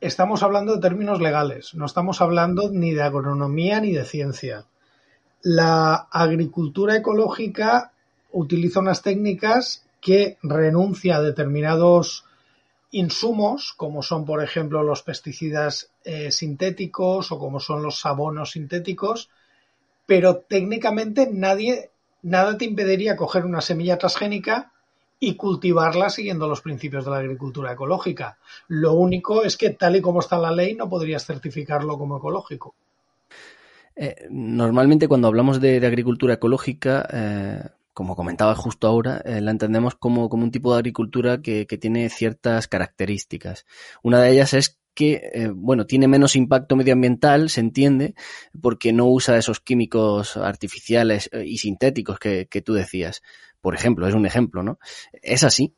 [0.00, 4.64] estamos hablando de términos legales, no estamos hablando ni de agronomía ni de ciencia.
[5.42, 7.92] La agricultura ecológica
[8.30, 12.24] utiliza unas técnicas que renuncia a determinados
[12.92, 19.30] insumos, como son, por ejemplo, los pesticidas eh, sintéticos o como son los abonos sintéticos,
[20.06, 21.90] pero técnicamente nadie,
[22.22, 24.72] nada te impediría coger una semilla transgénica
[25.18, 28.38] y cultivarla siguiendo los principios de la agricultura ecológica.
[28.68, 32.74] Lo único es que tal y como está la ley no podrías certificarlo como ecológico.
[33.94, 39.94] Eh, normalmente cuando hablamos de, agricultura ecológica, eh, como comentaba justo ahora, eh, la entendemos
[39.94, 43.66] como, como, un tipo de agricultura que, que, tiene ciertas características.
[44.02, 48.14] Una de ellas es que, bueno, tiene menos impacto medioambiental, se entiende,
[48.60, 53.22] porque no usa esos químicos artificiales y sintéticos que, que tú decías
[53.62, 54.78] por ejemplo, es un ejemplo, ¿no?
[55.22, 55.74] ¿Es así?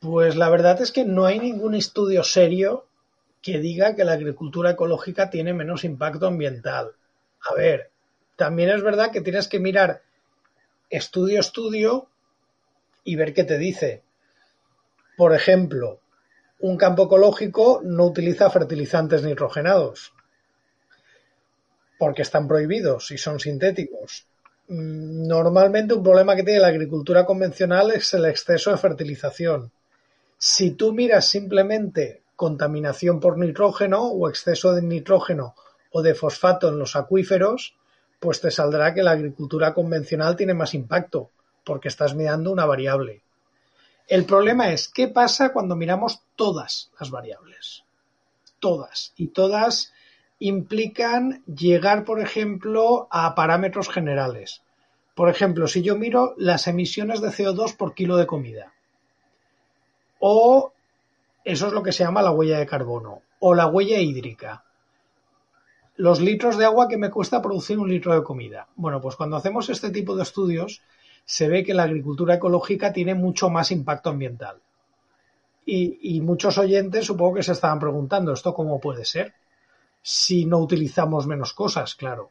[0.00, 2.86] Pues la verdad es que no hay ningún estudio serio
[3.42, 6.92] que diga que la agricultura ecológica tiene menos impacto ambiental.
[7.50, 7.90] A ver,
[8.36, 10.02] también es verdad que tienes que mirar
[10.90, 12.08] estudio estudio
[13.04, 14.02] y ver qué te dice.
[15.16, 16.00] Por ejemplo,
[16.60, 20.12] un campo ecológico no utiliza fertilizantes nitrogenados
[21.98, 24.26] porque están prohibidos y son sintéticos.
[24.68, 29.72] Mm, normalmente un problema que tiene la agricultura convencional es el exceso de fertilización.
[30.36, 35.54] Si tú miras simplemente contaminación por nitrógeno o exceso de nitrógeno
[35.90, 37.77] o de fosfato en los acuíferos,
[38.20, 41.30] pues te saldrá que la agricultura convencional tiene más impacto,
[41.64, 43.22] porque estás mirando una variable.
[44.08, 47.84] El problema es, ¿qué pasa cuando miramos todas las variables?
[48.58, 49.12] Todas.
[49.16, 49.92] Y todas
[50.38, 54.62] implican llegar, por ejemplo, a parámetros generales.
[55.14, 58.72] Por ejemplo, si yo miro las emisiones de CO2 por kilo de comida,
[60.20, 60.72] o
[61.44, 64.64] eso es lo que se llama la huella de carbono, o la huella hídrica.
[65.98, 68.68] Los litros de agua que me cuesta producir un litro de comida.
[68.76, 70.80] Bueno, pues cuando hacemos este tipo de estudios
[71.24, 74.60] se ve que la agricultura ecológica tiene mucho más impacto ambiental.
[75.66, 79.34] Y, muchos oyentes supongo que se estaban preguntando, ¿esto cómo puede ser?
[80.00, 82.30] Si no utilizamos menos cosas, claro.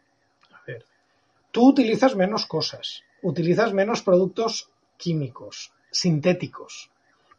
[0.51, 0.85] A ver,
[1.51, 6.89] tú utilizas menos cosas, utilizas menos productos químicos, sintéticos.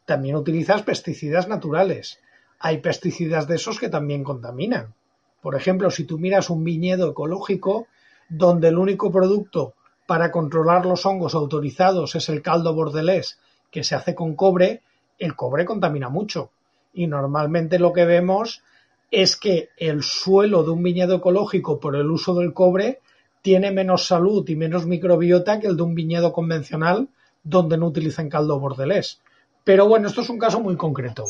[0.05, 2.19] También utilizas pesticidas naturales.
[2.59, 4.93] Hay pesticidas de esos que también contaminan.
[5.41, 7.87] Por ejemplo, si tú miras un viñedo ecológico
[8.29, 9.73] donde el único producto
[10.05, 13.39] para controlar los hongos autorizados es el caldo bordelés
[13.71, 14.81] que se hace con cobre,
[15.17, 16.51] el cobre contamina mucho.
[16.93, 18.63] Y normalmente lo que vemos
[19.11, 22.99] es que el suelo de un viñedo ecológico por el uso del cobre
[23.41, 27.07] tiene menos salud y menos microbiota que el de un viñedo convencional
[27.43, 29.21] donde no utilizan caldo bordelés.
[29.63, 31.25] Pero bueno, esto es un caso muy concreto.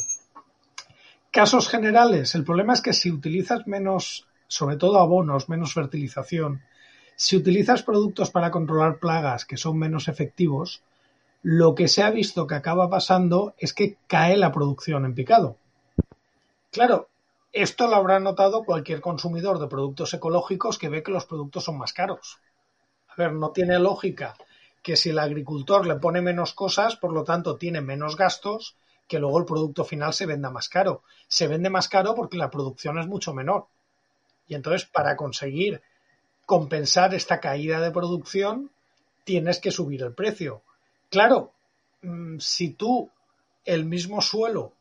[1.31, 2.33] Casos generales.
[2.33, 6.63] El problema es que si utilizas menos, sobre todo abonos, menos fertilización,
[7.15, 10.81] si utilizas productos para controlar plagas que son menos efectivos,
[11.43, 15.57] lo que se ha visto que acaba pasando es que cae la producción en picado.
[16.71, 17.09] Claro,
[17.53, 21.77] esto lo habrá notado cualquier consumidor de productos ecológicos que ve que los productos son
[21.77, 22.39] más caros.
[23.07, 24.35] A ver, no tiene lógica
[24.81, 28.77] que si el agricultor le pone menos cosas, por lo tanto tiene menos gastos,
[29.09, 31.01] que luego el producto final se venda más caro.
[31.27, 33.65] Se vende más caro porque la producción es mucho menor.
[34.47, 35.81] Y entonces, para conseguir
[36.45, 38.69] compensar esta caída de producción,
[39.23, 40.61] tienes que subir el precio.
[41.09, 41.51] Claro,
[42.03, 43.09] mm, si tú
[43.65, 44.73] el mismo suelo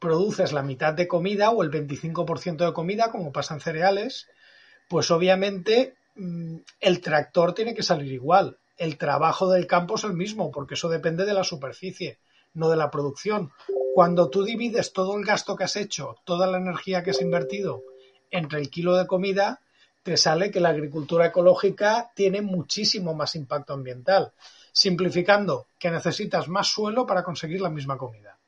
[0.00, 4.26] produces la mitad de comida o el 25% de comida, como pasa en cereales,
[4.88, 8.58] pues obviamente mm, el tractor tiene que salir igual.
[8.76, 12.18] El trabajo del campo es el mismo, porque eso depende de la superficie,
[12.54, 13.52] no de la producción.
[13.94, 17.82] Cuando tú divides todo el gasto que has hecho, toda la energía que has invertido
[18.30, 19.60] entre el kilo de comida,
[20.02, 24.32] te sale que la agricultura ecológica tiene muchísimo más impacto ambiental
[24.72, 28.38] simplificando que necesitas más suelo para conseguir la misma comida.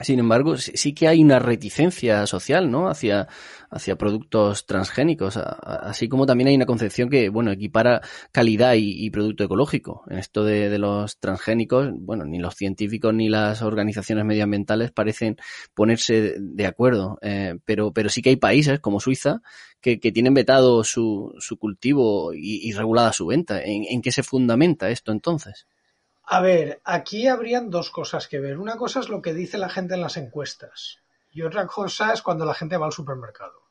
[0.00, 2.88] Sin embargo, sí que hay una reticencia social, ¿no?
[2.88, 3.26] Hacia,
[3.68, 9.42] hacia productos transgénicos, así como también hay una concepción que, bueno, equipara calidad y, producto
[9.42, 10.04] ecológico.
[10.08, 15.36] En esto de, los transgénicos, bueno, ni los científicos ni las organizaciones medioambientales parecen
[15.74, 19.40] ponerse de acuerdo, eh, pero, pero sí que hay países como Suiza
[19.80, 23.60] que, tienen vetado su, su cultivo y, regulada su venta.
[23.64, 25.66] ¿En qué se fundamenta esto entonces?
[26.30, 28.58] A ver, aquí habrían dos cosas que ver.
[28.58, 30.98] Una cosa es lo que dice la gente en las encuestas
[31.32, 33.62] y otra cosa es cuando la gente va al supermercado.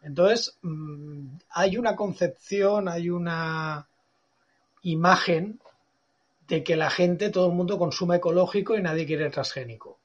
[0.00, 3.86] Entonces, mm, hay una concepción, hay una
[4.80, 5.60] imagen
[6.48, 9.98] de que la gente, todo el mundo consume ecológico y nadie quiere transgénico.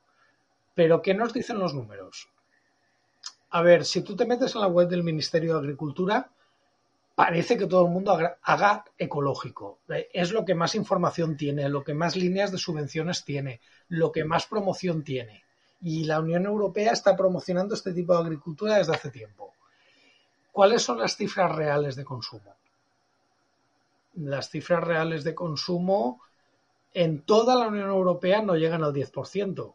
[0.73, 2.27] Pero, ¿qué nos dicen los números?
[3.51, 6.29] A ver, si tú te metes en la web del Ministerio de Agricultura,
[7.15, 9.79] parece que todo el mundo haga ecológico.
[9.89, 14.11] Eh, es lo que más información tiene, lo que más líneas de subvenciones tiene, lo
[14.11, 15.43] que más promoción tiene.
[15.81, 19.53] Y la Unión Europea está promocionando este tipo de agricultura desde hace tiempo.
[20.51, 22.55] ¿Cuáles son las cifras reales de consumo?
[24.15, 26.21] Las cifras reales de consumo
[26.93, 29.73] en toda la Unión Europea no llegan al 10%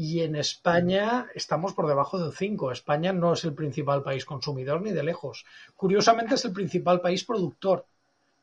[0.00, 2.70] y en España estamos por debajo del 5.
[2.70, 5.44] España no es el principal país consumidor ni de lejos.
[5.74, 7.84] Curiosamente es el principal país productor,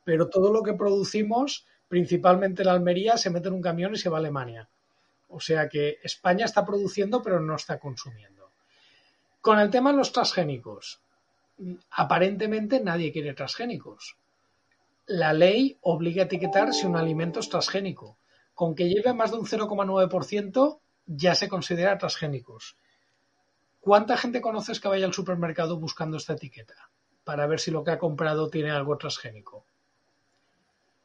[0.04, 4.10] pero todo lo que producimos, principalmente en Almería, se mete en un camión y se
[4.10, 4.68] va a Alemania.
[5.30, 8.50] O sea que España está produciendo pero no está consumiendo.
[9.40, 11.00] Con el tema de los transgénicos,
[11.92, 14.18] aparentemente nadie quiere transgénicos.
[15.06, 18.18] La ley obliga a etiquetar si un alimento es transgénico.
[18.54, 22.76] Con que lleve más de un 0,9%, ya se considera transgénicos.
[23.80, 26.90] ¿Cuánta gente conoces que vaya al supermercado buscando esta etiqueta
[27.24, 29.64] para ver si lo que ha comprado tiene algo transgénico?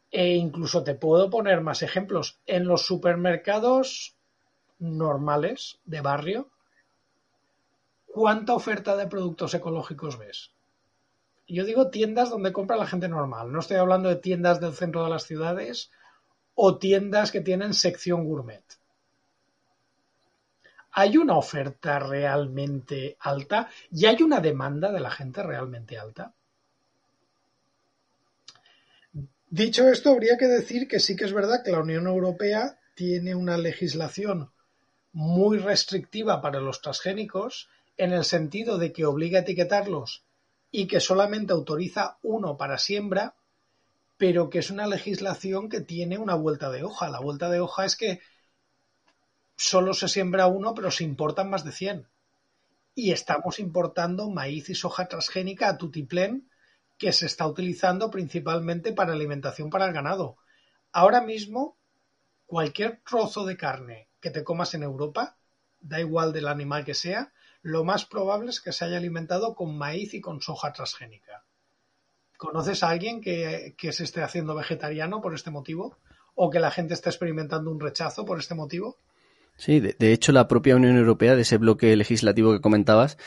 [0.10, 2.40] E incluso te puedo poner más ejemplos.
[2.46, 4.18] En los supermercados
[4.80, 6.50] normales de barrio,
[8.08, 10.52] ¿cuánta oferta de productos ecológicos ves?
[11.48, 13.52] Yo digo tiendas donde compra la gente normal.
[13.52, 15.92] No estoy hablando de tiendas del centro de las ciudades
[16.56, 18.64] o tiendas que tienen sección gourmet.
[20.94, 26.34] ¿Hay una oferta realmente alta y hay una demanda de la gente realmente alta?
[29.50, 33.36] Dicho esto, habría que decir que sí que es verdad que la Unión Europea tiene
[33.36, 34.52] una legislación
[35.14, 40.24] muy restrictiva para los transgénicos en el sentido de que obliga a etiquetarlos
[40.72, 43.36] y que solamente autoriza uno para siembra,
[44.18, 47.10] pero que es una legislación que tiene una vuelta de hoja.
[47.10, 48.22] La vuelta de hoja es que
[49.62, 52.08] solo se siembra uno, pero se importan más de 100.
[52.94, 56.50] y estamos importando maíz y soja transgénica a tutiplén
[56.98, 60.38] que se está utilizando principalmente para alimentación para el ganado.
[60.92, 61.78] Ahora mismo,
[62.48, 65.38] cualquier trozo de carne que te comas en Europa,
[65.80, 67.32] da igual del animal que sea,
[67.62, 71.46] lo más probable es que se haya alimentado con maíz y con soja transgénica.
[72.38, 75.98] ¿Conoces a alguien que, que se esté haciendo vegetariano por este motivo?
[76.36, 78.98] ¿O que la gente esté experimentando un rechazo por este motivo?
[79.62, 83.20] Sí, de, hecho la propia Unión Europea, de ese bloque legislativo que comentabas,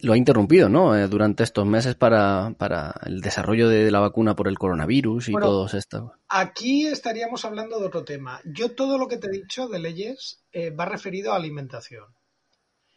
[0.00, 0.96] lo ha interrumpido, ¿no?
[0.96, 5.32] Eh, durante estos meses para, para el desarrollo de, la vacuna por el coronavirus y
[5.32, 6.14] todo esto.
[6.30, 8.40] Aquí estaríamos hablando de otro tema.
[8.46, 12.06] Yo todo lo que te he dicho de leyes eh, va referido a alimentación.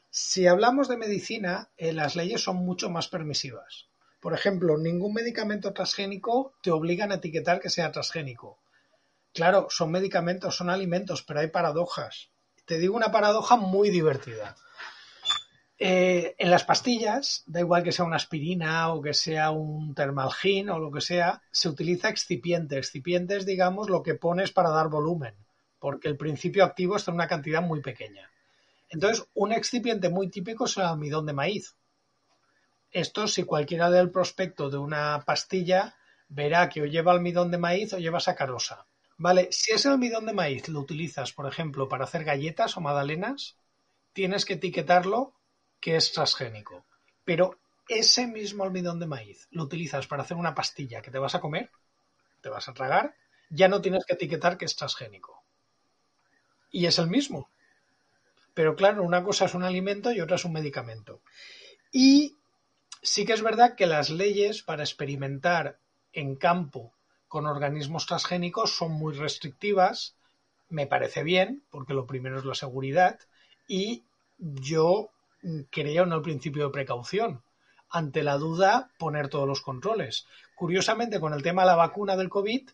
[0.10, 3.90] Si hablamos de medicina, eh, las leyes son mucho más permisivas.
[4.22, 8.60] Por ejemplo, ningún medicamento transgénico te obligan a etiquetar que sea transgénico.
[9.34, 12.30] Claro, son medicamentos, son alimentos, pero hay paradojas
[12.66, 14.56] te digo una paradoja muy divertida.
[15.78, 20.70] Eh, en las pastillas, da igual que sea una aspirina o que sea un termalgin
[20.70, 22.78] o lo que sea, se utiliza excipiente.
[22.78, 25.36] Excipiente es, digamos, lo que pones para dar volumen,
[25.80, 28.32] porque el principio activo está en una cantidad muy pequeña.
[28.90, 31.76] Entonces, un excipiente muy típico es el almidón de maíz.
[32.92, 35.96] Esto, si cualquiera del prospecto de una pastilla
[36.30, 38.86] verá que o lleva almidón de maíz o lleva sacarosa.
[39.18, 43.58] Vale, si ese almidón de maíz lo utilizas, por ejemplo, para hacer galletas o magdalenas,
[44.14, 45.34] tienes que etiquetarlo
[45.80, 46.86] que es transgénico.
[47.24, 47.58] Pero
[47.88, 51.40] ese mismo almidón de maíz lo utilizas para hacer una pastilla que te vas a
[51.40, 51.72] comer,
[52.42, 53.16] te vas a tragar,
[53.50, 55.44] ya no tienes que etiquetar que es transgénico.
[56.72, 57.50] Y es el mismo.
[58.54, 61.22] Pero claro, una cosa es un alimento y otra es un medicamento.
[61.92, 62.38] Y
[63.02, 65.80] sí que es verdad que las leyes para experimentar
[66.12, 66.95] en campo
[67.36, 70.16] con organismos transgénicos son muy restrictivas,
[70.70, 73.20] me parece bien, porque lo primero es la seguridad,
[73.68, 74.06] y
[74.40, 75.10] yo
[75.70, 77.44] creo en el principio de precaución.
[77.90, 80.28] Ante la duda, poner todos los controles.
[80.56, 82.70] Curiosamente, con el tema de la vacuna del COVID,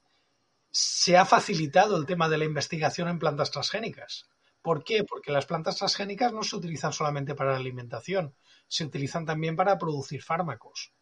[0.70, 4.30] se ha facilitado el tema de la investigación en plantas transgénicas.
[4.62, 5.04] ¿Por qué?
[5.04, 8.36] Porque las plantas transgénicas no se utilizan solamente para la alimentación,
[8.68, 10.94] se utilizan también para producir fármacos.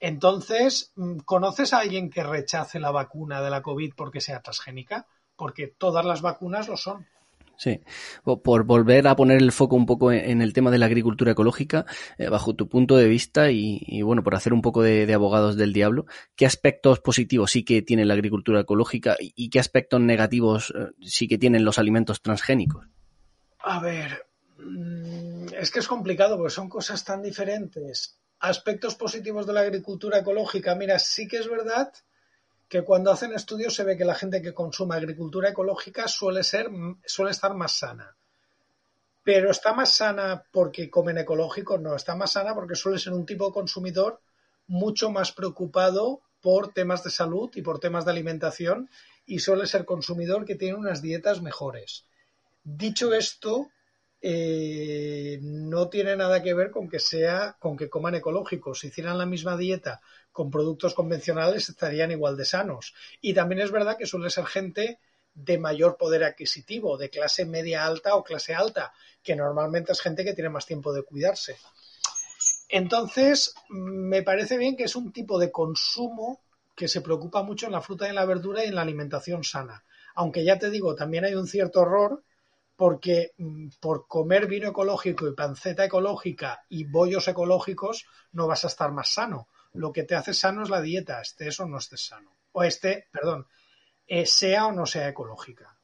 [0.00, 5.06] Entonces, mm, ¿conoces a alguien que rechace la vacuna de la COVID porque sea transgénica?
[5.36, 7.06] Porque todas las vacunas lo son.
[7.58, 7.80] Sí,
[8.22, 11.86] por volver a poner el foco un poco en el tema de la agricultura ecológica,
[12.16, 15.72] eh, bajo tu punto de vista y, bueno, por hacer un poco de, abogados del
[15.72, 20.92] diablo, ¿qué aspectos positivos sí que tiene la agricultura ecológica y, qué aspectos negativos eh,
[21.02, 22.86] sí que tienen los alimentos transgénicos?
[23.58, 24.28] A ver,
[24.58, 30.18] mm, es que es complicado porque son cosas tan diferentes aspectos positivos de la agricultura
[30.18, 30.74] ecológica.
[30.74, 31.92] Mira, sí que es verdad
[32.68, 36.68] que cuando hacen estudios se ve que la gente que consume agricultura ecológica suele ser
[37.04, 38.16] suele estar más sana.
[39.24, 43.26] Pero está más sana porque comen ecológico, no, está más sana porque suele ser un
[43.26, 44.20] tipo de consumidor
[44.66, 48.88] mucho más preocupado por temas de salud y por temas de alimentación
[49.26, 52.04] y suele ser consumidor que tiene unas dietas mejores.
[52.62, 53.70] Dicho esto,
[54.20, 58.80] eh, no tiene nada que ver con que sea, con que coman ecológicos.
[58.80, 60.00] Si hicieran la misma dieta
[60.32, 62.94] con productos convencionales estarían igual de sanos.
[63.20, 64.98] Y también es verdad que suele ser gente
[65.34, 68.92] de mayor poder adquisitivo, de clase media alta o clase alta,
[69.22, 71.56] que normalmente es gente que tiene más tiempo de cuidarse.
[72.68, 76.40] Entonces, me parece bien que es un tipo de consumo
[76.74, 79.44] que se preocupa mucho en la fruta y en la verdura y en la alimentación
[79.44, 79.84] sana.
[80.14, 82.24] Aunque ya te digo, también hay un cierto error
[82.78, 88.68] porque mm, por comer vino ecológico y panceta ecológica y bollos ecológicos no vas a
[88.68, 89.48] estar más sano.
[89.72, 92.36] Lo que te hace sano es la dieta, esté o no estés sano.
[92.52, 93.48] O este, perdón,
[94.06, 95.76] eh, sea o no sea ecológica.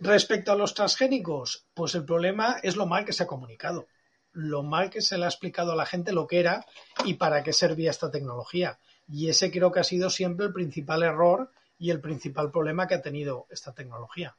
[0.00, 3.86] Respecto a los transgénicos, pues el problema es lo mal que se ha comunicado,
[4.32, 6.66] lo mal que se le ha explicado a la gente lo que era
[7.04, 8.80] y para qué servía esta tecnología.
[9.06, 12.96] Y ese creo que ha sido siempre el principal error y el principal problema que
[12.96, 14.36] ha tenido esta tecnología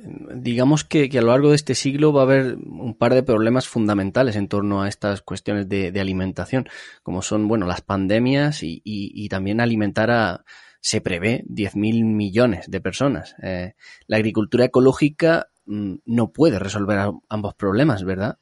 [0.00, 3.66] digamos que, a lo largo de este siglo va a haber un par de problemas
[3.66, 6.68] fundamentales en torno a estas cuestiones de, alimentación,
[7.02, 10.44] como son, bueno, las pandemias y, también alimentar a,
[10.80, 13.34] se prevé, 10.000 millones de personas.
[13.42, 13.74] Eh,
[14.06, 18.38] la agricultura ecológica mm, no puede resolver ambos problemas, ¿verdad?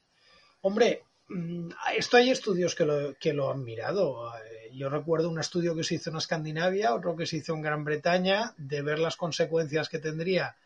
[0.61, 4.31] Hombre, mm, esto hay estudios que lo, que lo han mirado.
[4.37, 7.63] Eh, yo recuerdo un estudio que se hizo en Escandinavia, otro que se hizo en
[7.63, 10.57] Gran Bretaña, de ver las consecuencias que tendría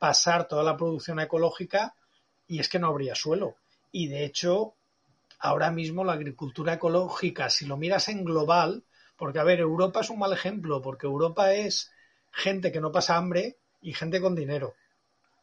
[0.00, 1.94] pasar toda la producción ecológica
[2.48, 3.56] y es que no habría suelo.
[3.92, 4.74] Y de hecho,
[5.38, 8.82] ahora mismo la agricultura ecológica, si lo miras en global,
[9.16, 11.92] porque a ver, Europa es un mal ejemplo, porque Europa es
[12.32, 14.74] gente que no pasa hambre y gente con dinero.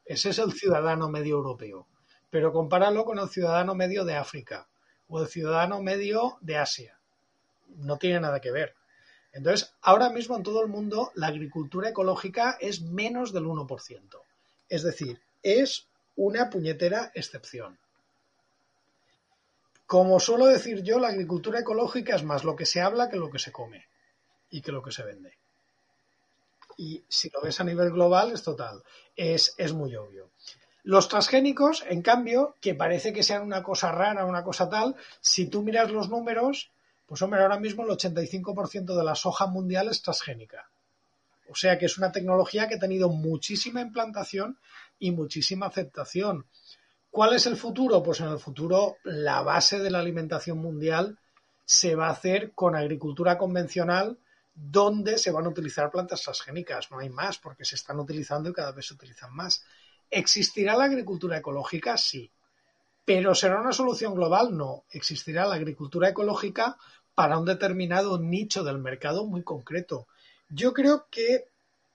[0.06, 1.88] Ese es el ciudadano medio europeo.
[2.30, 4.68] pero compáralo con el ciudadano medio de África
[5.08, 7.00] o el ciudadano medio de Asia.
[7.78, 8.76] No tiene nada que ver.
[9.32, 14.27] Entonces, ahora mismo en todo el mundo la agricultura ecológica es menos del 1%.
[14.70, 17.78] Es decir, es una puñetera excepción.
[19.86, 23.30] Como suelo decir yo, la agricultura ecológica es más lo que se habla que lo
[23.30, 23.86] que se come
[24.50, 25.38] y que lo que se vende.
[26.78, 28.84] Y si lo ves a nivel global es total,
[29.16, 30.30] es, es muy obvio.
[30.84, 35.48] Los transgénicos, en cambio, que parece que sean una cosa rara, una cosa tal, si
[35.48, 36.72] tú miras los números,
[37.06, 40.70] pues hombre, ahora mismo el 85% de la soja mundial es transgénica.
[41.50, 44.60] O sea que es una tecnología que ha tenido muchísima implantación
[45.00, 46.46] y muchísima aceptación.
[47.10, 48.04] ¿Cuál es el futuro?
[48.04, 51.20] Pues en el futuro la base de la alimentación mundial
[51.66, 54.20] se va a hacer con agricultura convencional
[54.54, 56.90] donde se van a utilizar plantas transgénicas.
[56.92, 59.64] No hay más porque se están utilizando y cada vez se utilizan más.
[60.10, 61.98] ¿Existirá la agricultura ecológica?
[61.98, 62.32] Sí.
[63.06, 64.56] ¿Pero será una solución global?
[64.56, 64.86] No.
[64.90, 66.78] Existirá la agricultura ecológica
[67.14, 70.08] para un determinado nicho del mercado muy concreto.
[70.50, 71.46] Yo creo que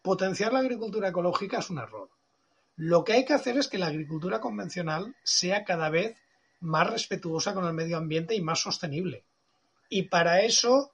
[0.03, 2.11] potenciar la agricultura ecológica es un error.
[2.77, 6.17] Lo que hay que hacer es que la agricultura convencional sea cada vez
[6.61, 9.25] más respetuosa con el medio ambiente y más sostenible.
[9.89, 10.93] Y para eso,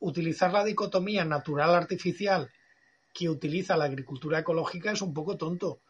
[0.00, 2.50] utilizar la dicotomía natural-artificial
[3.12, 5.80] que utiliza la agricultura ecológica es un poco tonto.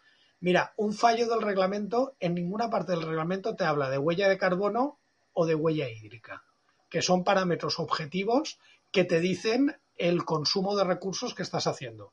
[0.40, 4.38] Mira, un fallo del reglamento, en ninguna parte del reglamento te habla de huella de
[4.38, 4.98] carbono
[5.32, 6.44] o de huella hídrica,
[6.90, 8.58] que son parámetros objetivos
[8.92, 12.12] que te dicen el consumo de recursos que estás haciendo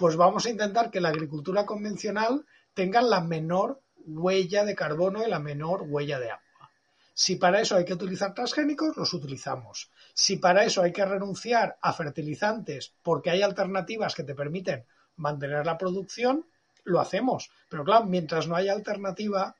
[0.00, 5.28] pues vamos a intentar que la agricultura convencional tenga la menor huella de carbono y
[5.28, 6.70] la menor huella de agua.
[7.12, 9.90] Si para eso hay que utilizar transgénicos, los utilizamos.
[10.14, 15.66] Si para eso hay que renunciar a fertilizantes porque hay alternativas que te permiten mantener
[15.66, 16.46] la producción,
[16.84, 17.50] lo hacemos.
[17.68, 19.54] Pero claro, mientras no haya alternativa,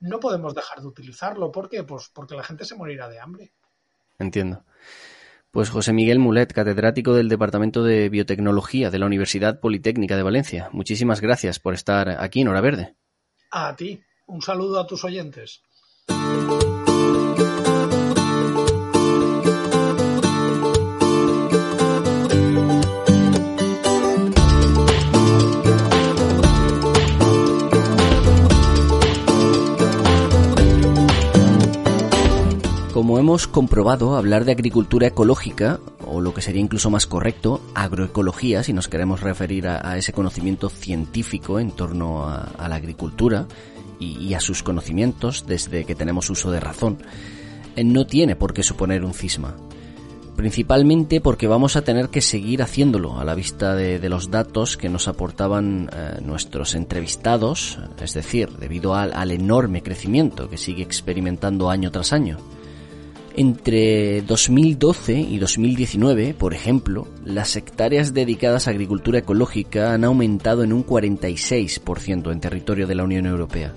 [0.00, 1.52] no podemos dejar de utilizarlo.
[1.52, 1.84] ¿Por qué?
[1.84, 3.52] Pues porque la gente se morirá de hambre.
[4.18, 4.64] Entiendo.
[5.52, 10.70] Pues José Miguel Mulet, catedrático del Departamento de Biotecnología de la Universidad Politécnica de Valencia.
[10.72, 12.96] Muchísimas gracias por estar aquí en Hora Verde.
[13.50, 14.02] A ti.
[14.26, 15.60] Un saludo a tus oyentes.
[33.12, 38.62] Como hemos comprobado, hablar de agricultura ecológica, o lo que sería incluso más correcto, agroecología,
[38.62, 43.44] si nos queremos referir a, ese conocimiento científico en torno a, la agricultura
[44.00, 47.02] y, a sus conocimientos desde que tenemos uso de razón,
[47.76, 49.56] eh, no tiene por qué suponer un cisma.
[50.34, 54.88] Principalmente porque vamos a tener que seguir haciéndolo a la vista de, los datos que
[54.88, 61.90] nos aportaban eh, nuestros entrevistados, es decir, debido al enorme crecimiento que sigue experimentando año
[61.90, 62.38] tras año.
[63.34, 70.72] Entre 2012 y 2019, por ejemplo, las hectáreas dedicadas a agricultura ecológica han aumentado en
[70.74, 73.72] un 46% en territorio de la Unión Europea,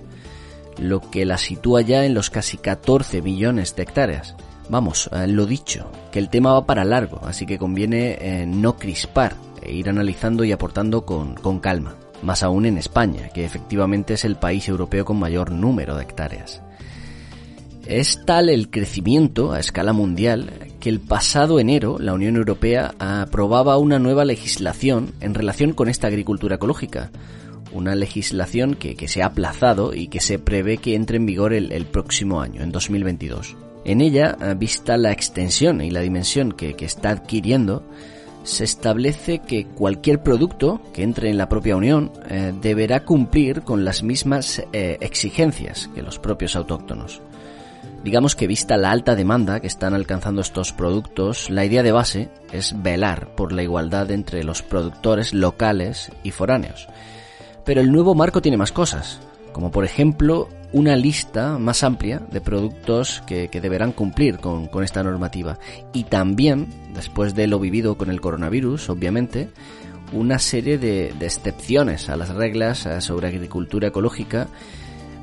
[0.77, 4.35] lo que la sitúa ya en los casi 14 millones de hectáreas.
[4.67, 8.75] Vamos, eh, lo dicho, que el tema va para largo, así que conviene eh, no
[8.75, 14.15] crispar e ir analizando y aportando con, con calma, más aún en España, que efectivamente
[14.15, 16.61] es el país europeo con mayor número de hectáreas.
[17.87, 23.77] Es tal el crecimiento a escala mundial que el pasado enero la Unión Europea aprobaba
[23.77, 27.11] una nueva legislación en relación con esta agricultura ecológica.
[27.71, 31.85] Una legislación que, se ha aplazado y que se prevé que entre en vigor el,
[31.85, 33.55] próximo año, en 2022.
[33.83, 37.83] En ella, vista la extensión y la dimensión que, está adquiriendo,
[38.43, 43.85] se establece que cualquier producto que entre en la propia Unión eh, deberá cumplir con
[43.85, 47.21] las mismas eh, exigencias que los propios autóctonos.
[48.05, 52.29] Digamos que vista la alta demanda que están alcanzando estos productos, la idea de base
[52.51, 56.87] es velar por la igualdad entre los productores locales y foráneos.
[57.65, 59.21] Pero el nuevo marco tiene más cosas,
[59.53, 65.57] como por ejemplo una lista más amplia de productos que, deberán cumplir con, esta normativa.
[65.91, 69.49] Y también, después de lo vivido con el coronavirus, obviamente,
[70.13, 74.47] una serie de, de excepciones a las reglas eh, sobre agricultura ecológica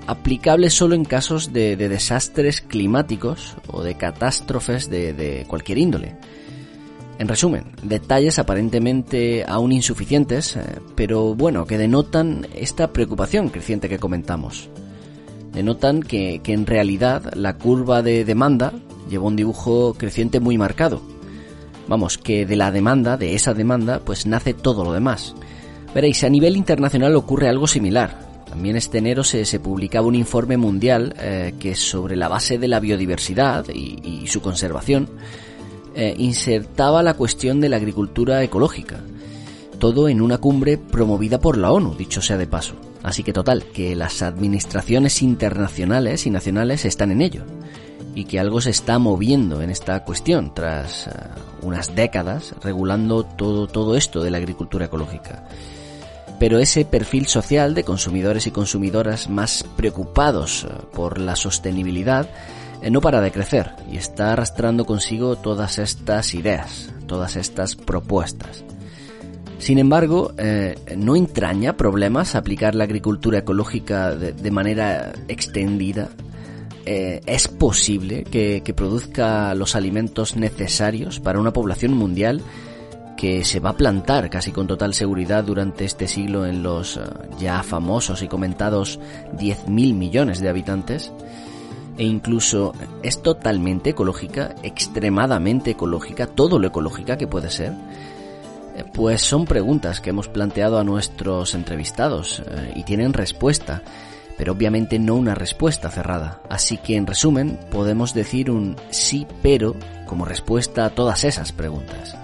[0.06, 6.16] aplicable solo en casos de, desastres climáticos o de catástrofes de, cualquier índole.
[7.18, 10.64] En resumen, detalles aparentemente aún insuficientes, eh,
[10.96, 14.70] pero bueno, que denotan esta preocupación creciente que comentamos.
[15.52, 18.72] Denotan que, en realidad la curva de demanda
[19.08, 21.00] lleva un dibujo creciente muy marcado.
[21.86, 25.34] Vamos, que de la demanda, de esa demanda, pues nace todo lo demás.
[25.94, 31.14] Veréis, a nivel internacional ocurre algo similar También este enero se, publicaba un informe mundial
[31.18, 35.08] eh, que sobre la base de la biodiversidad y, su conservación
[35.94, 39.00] eh, insertaba la cuestión de la agricultura ecológica.
[39.78, 42.74] Todo en una cumbre promovida por la ONU, dicho sea de paso.
[43.02, 47.44] Así que total, que las administraciones internacionales y nacionales están en ello
[48.14, 51.10] y que algo se está moviendo en esta cuestión tras eh,
[51.62, 55.42] unas décadas regulando todo, todo esto de la agricultura ecológica
[56.42, 62.28] pero ese perfil social de consumidores y consumidoras más preocupados eh, por la sostenibilidad
[62.82, 68.64] eh, no para de crecer y está arrastrando consigo todas estas ideas, todas estas propuestas.
[69.60, 76.08] Sin embargo, eh, no entraña problemas aplicar la agricultura ecológica de, manera extendida.
[76.84, 82.42] es posible que produzca los alimentos necesarios para una población mundial
[83.22, 87.02] que se va a plantar casi con total seguridad durante este siglo en los eh,
[87.38, 88.98] ya famosos y comentados
[89.38, 91.12] 10.000 millones de habitantes,
[91.96, 92.72] e incluso
[93.04, 97.74] es totalmente ecológica, extremadamente ecológica, todo lo ecológica que puede ser,
[98.74, 103.82] eh, pues son preguntas que hemos planteado a nuestros entrevistados eh, y tienen respuesta,
[104.36, 106.40] pero obviamente no una respuesta cerrada.
[106.50, 109.76] Así que en resumen podemos decir un sí pero
[110.08, 112.16] como respuesta a todas esas preguntas.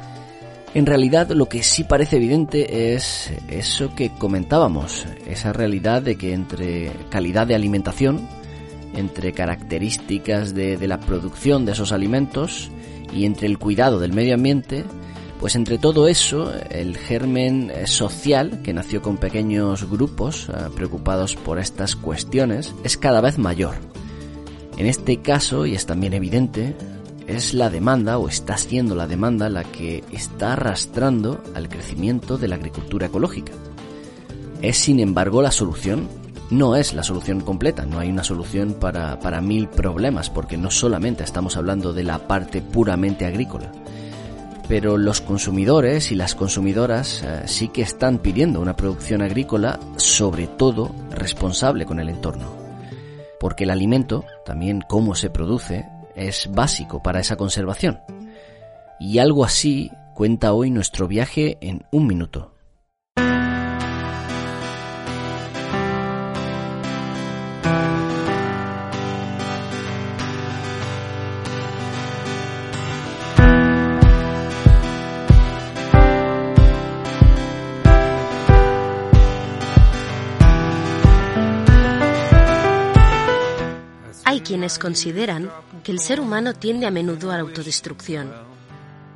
[0.74, 6.34] En realidad lo que sí parece evidente es eso que comentábamos, esa realidad de que
[6.34, 8.28] entre calidad de alimentación,
[8.94, 12.70] entre características de, la producción de esos alimentos
[13.14, 14.84] y entre el cuidado del medio ambiente,
[15.40, 21.58] pues entre todo eso, el germen social, que nació con pequeños grupos eh, preocupados por
[21.58, 23.76] estas cuestiones, es cada vez mayor.
[24.76, 26.74] En este caso, y es también evidente,
[27.28, 32.48] es la demanda o está siendo la demanda la que está arrastrando al crecimiento de
[32.48, 33.52] la agricultura ecológica.
[34.62, 36.08] Es sin embargo la solución,
[36.50, 40.70] no es la solución completa, no hay una solución para, para mil problemas porque no
[40.70, 43.70] solamente estamos hablando de la parte puramente agrícola.
[44.66, 50.46] Pero los consumidores y las consumidoras eh, sí que están pidiendo una producción agrícola sobre
[50.46, 52.56] todo responsable con el entorno.
[53.38, 55.86] Porque el alimento, también cómo se produce,
[56.18, 58.00] es básico para esa conservación.
[59.00, 62.57] Y algo así cuenta hoy nuestro viaje en un minuto.
[84.76, 85.50] Consideran
[85.84, 88.32] que el ser humano tiende a menudo a la autodestrucción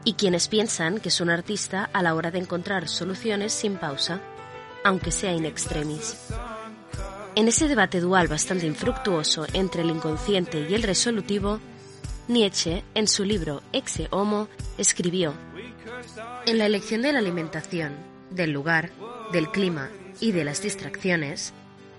[0.04, 4.20] y quienes piensan que es un artista a la hora de encontrar soluciones sin pausa,
[4.84, 6.16] aunque sea in extremis.
[7.34, 11.60] En ese debate dual bastante infructuoso entre el inconsciente y el resolutivo,
[12.28, 14.48] Nietzsche, en su libro Exe Homo,
[14.78, 15.34] escribió,
[16.46, 17.94] En la elección de la alimentación,
[18.30, 18.90] del lugar,
[19.32, 19.90] del clima
[20.20, 21.52] y de las distracciones,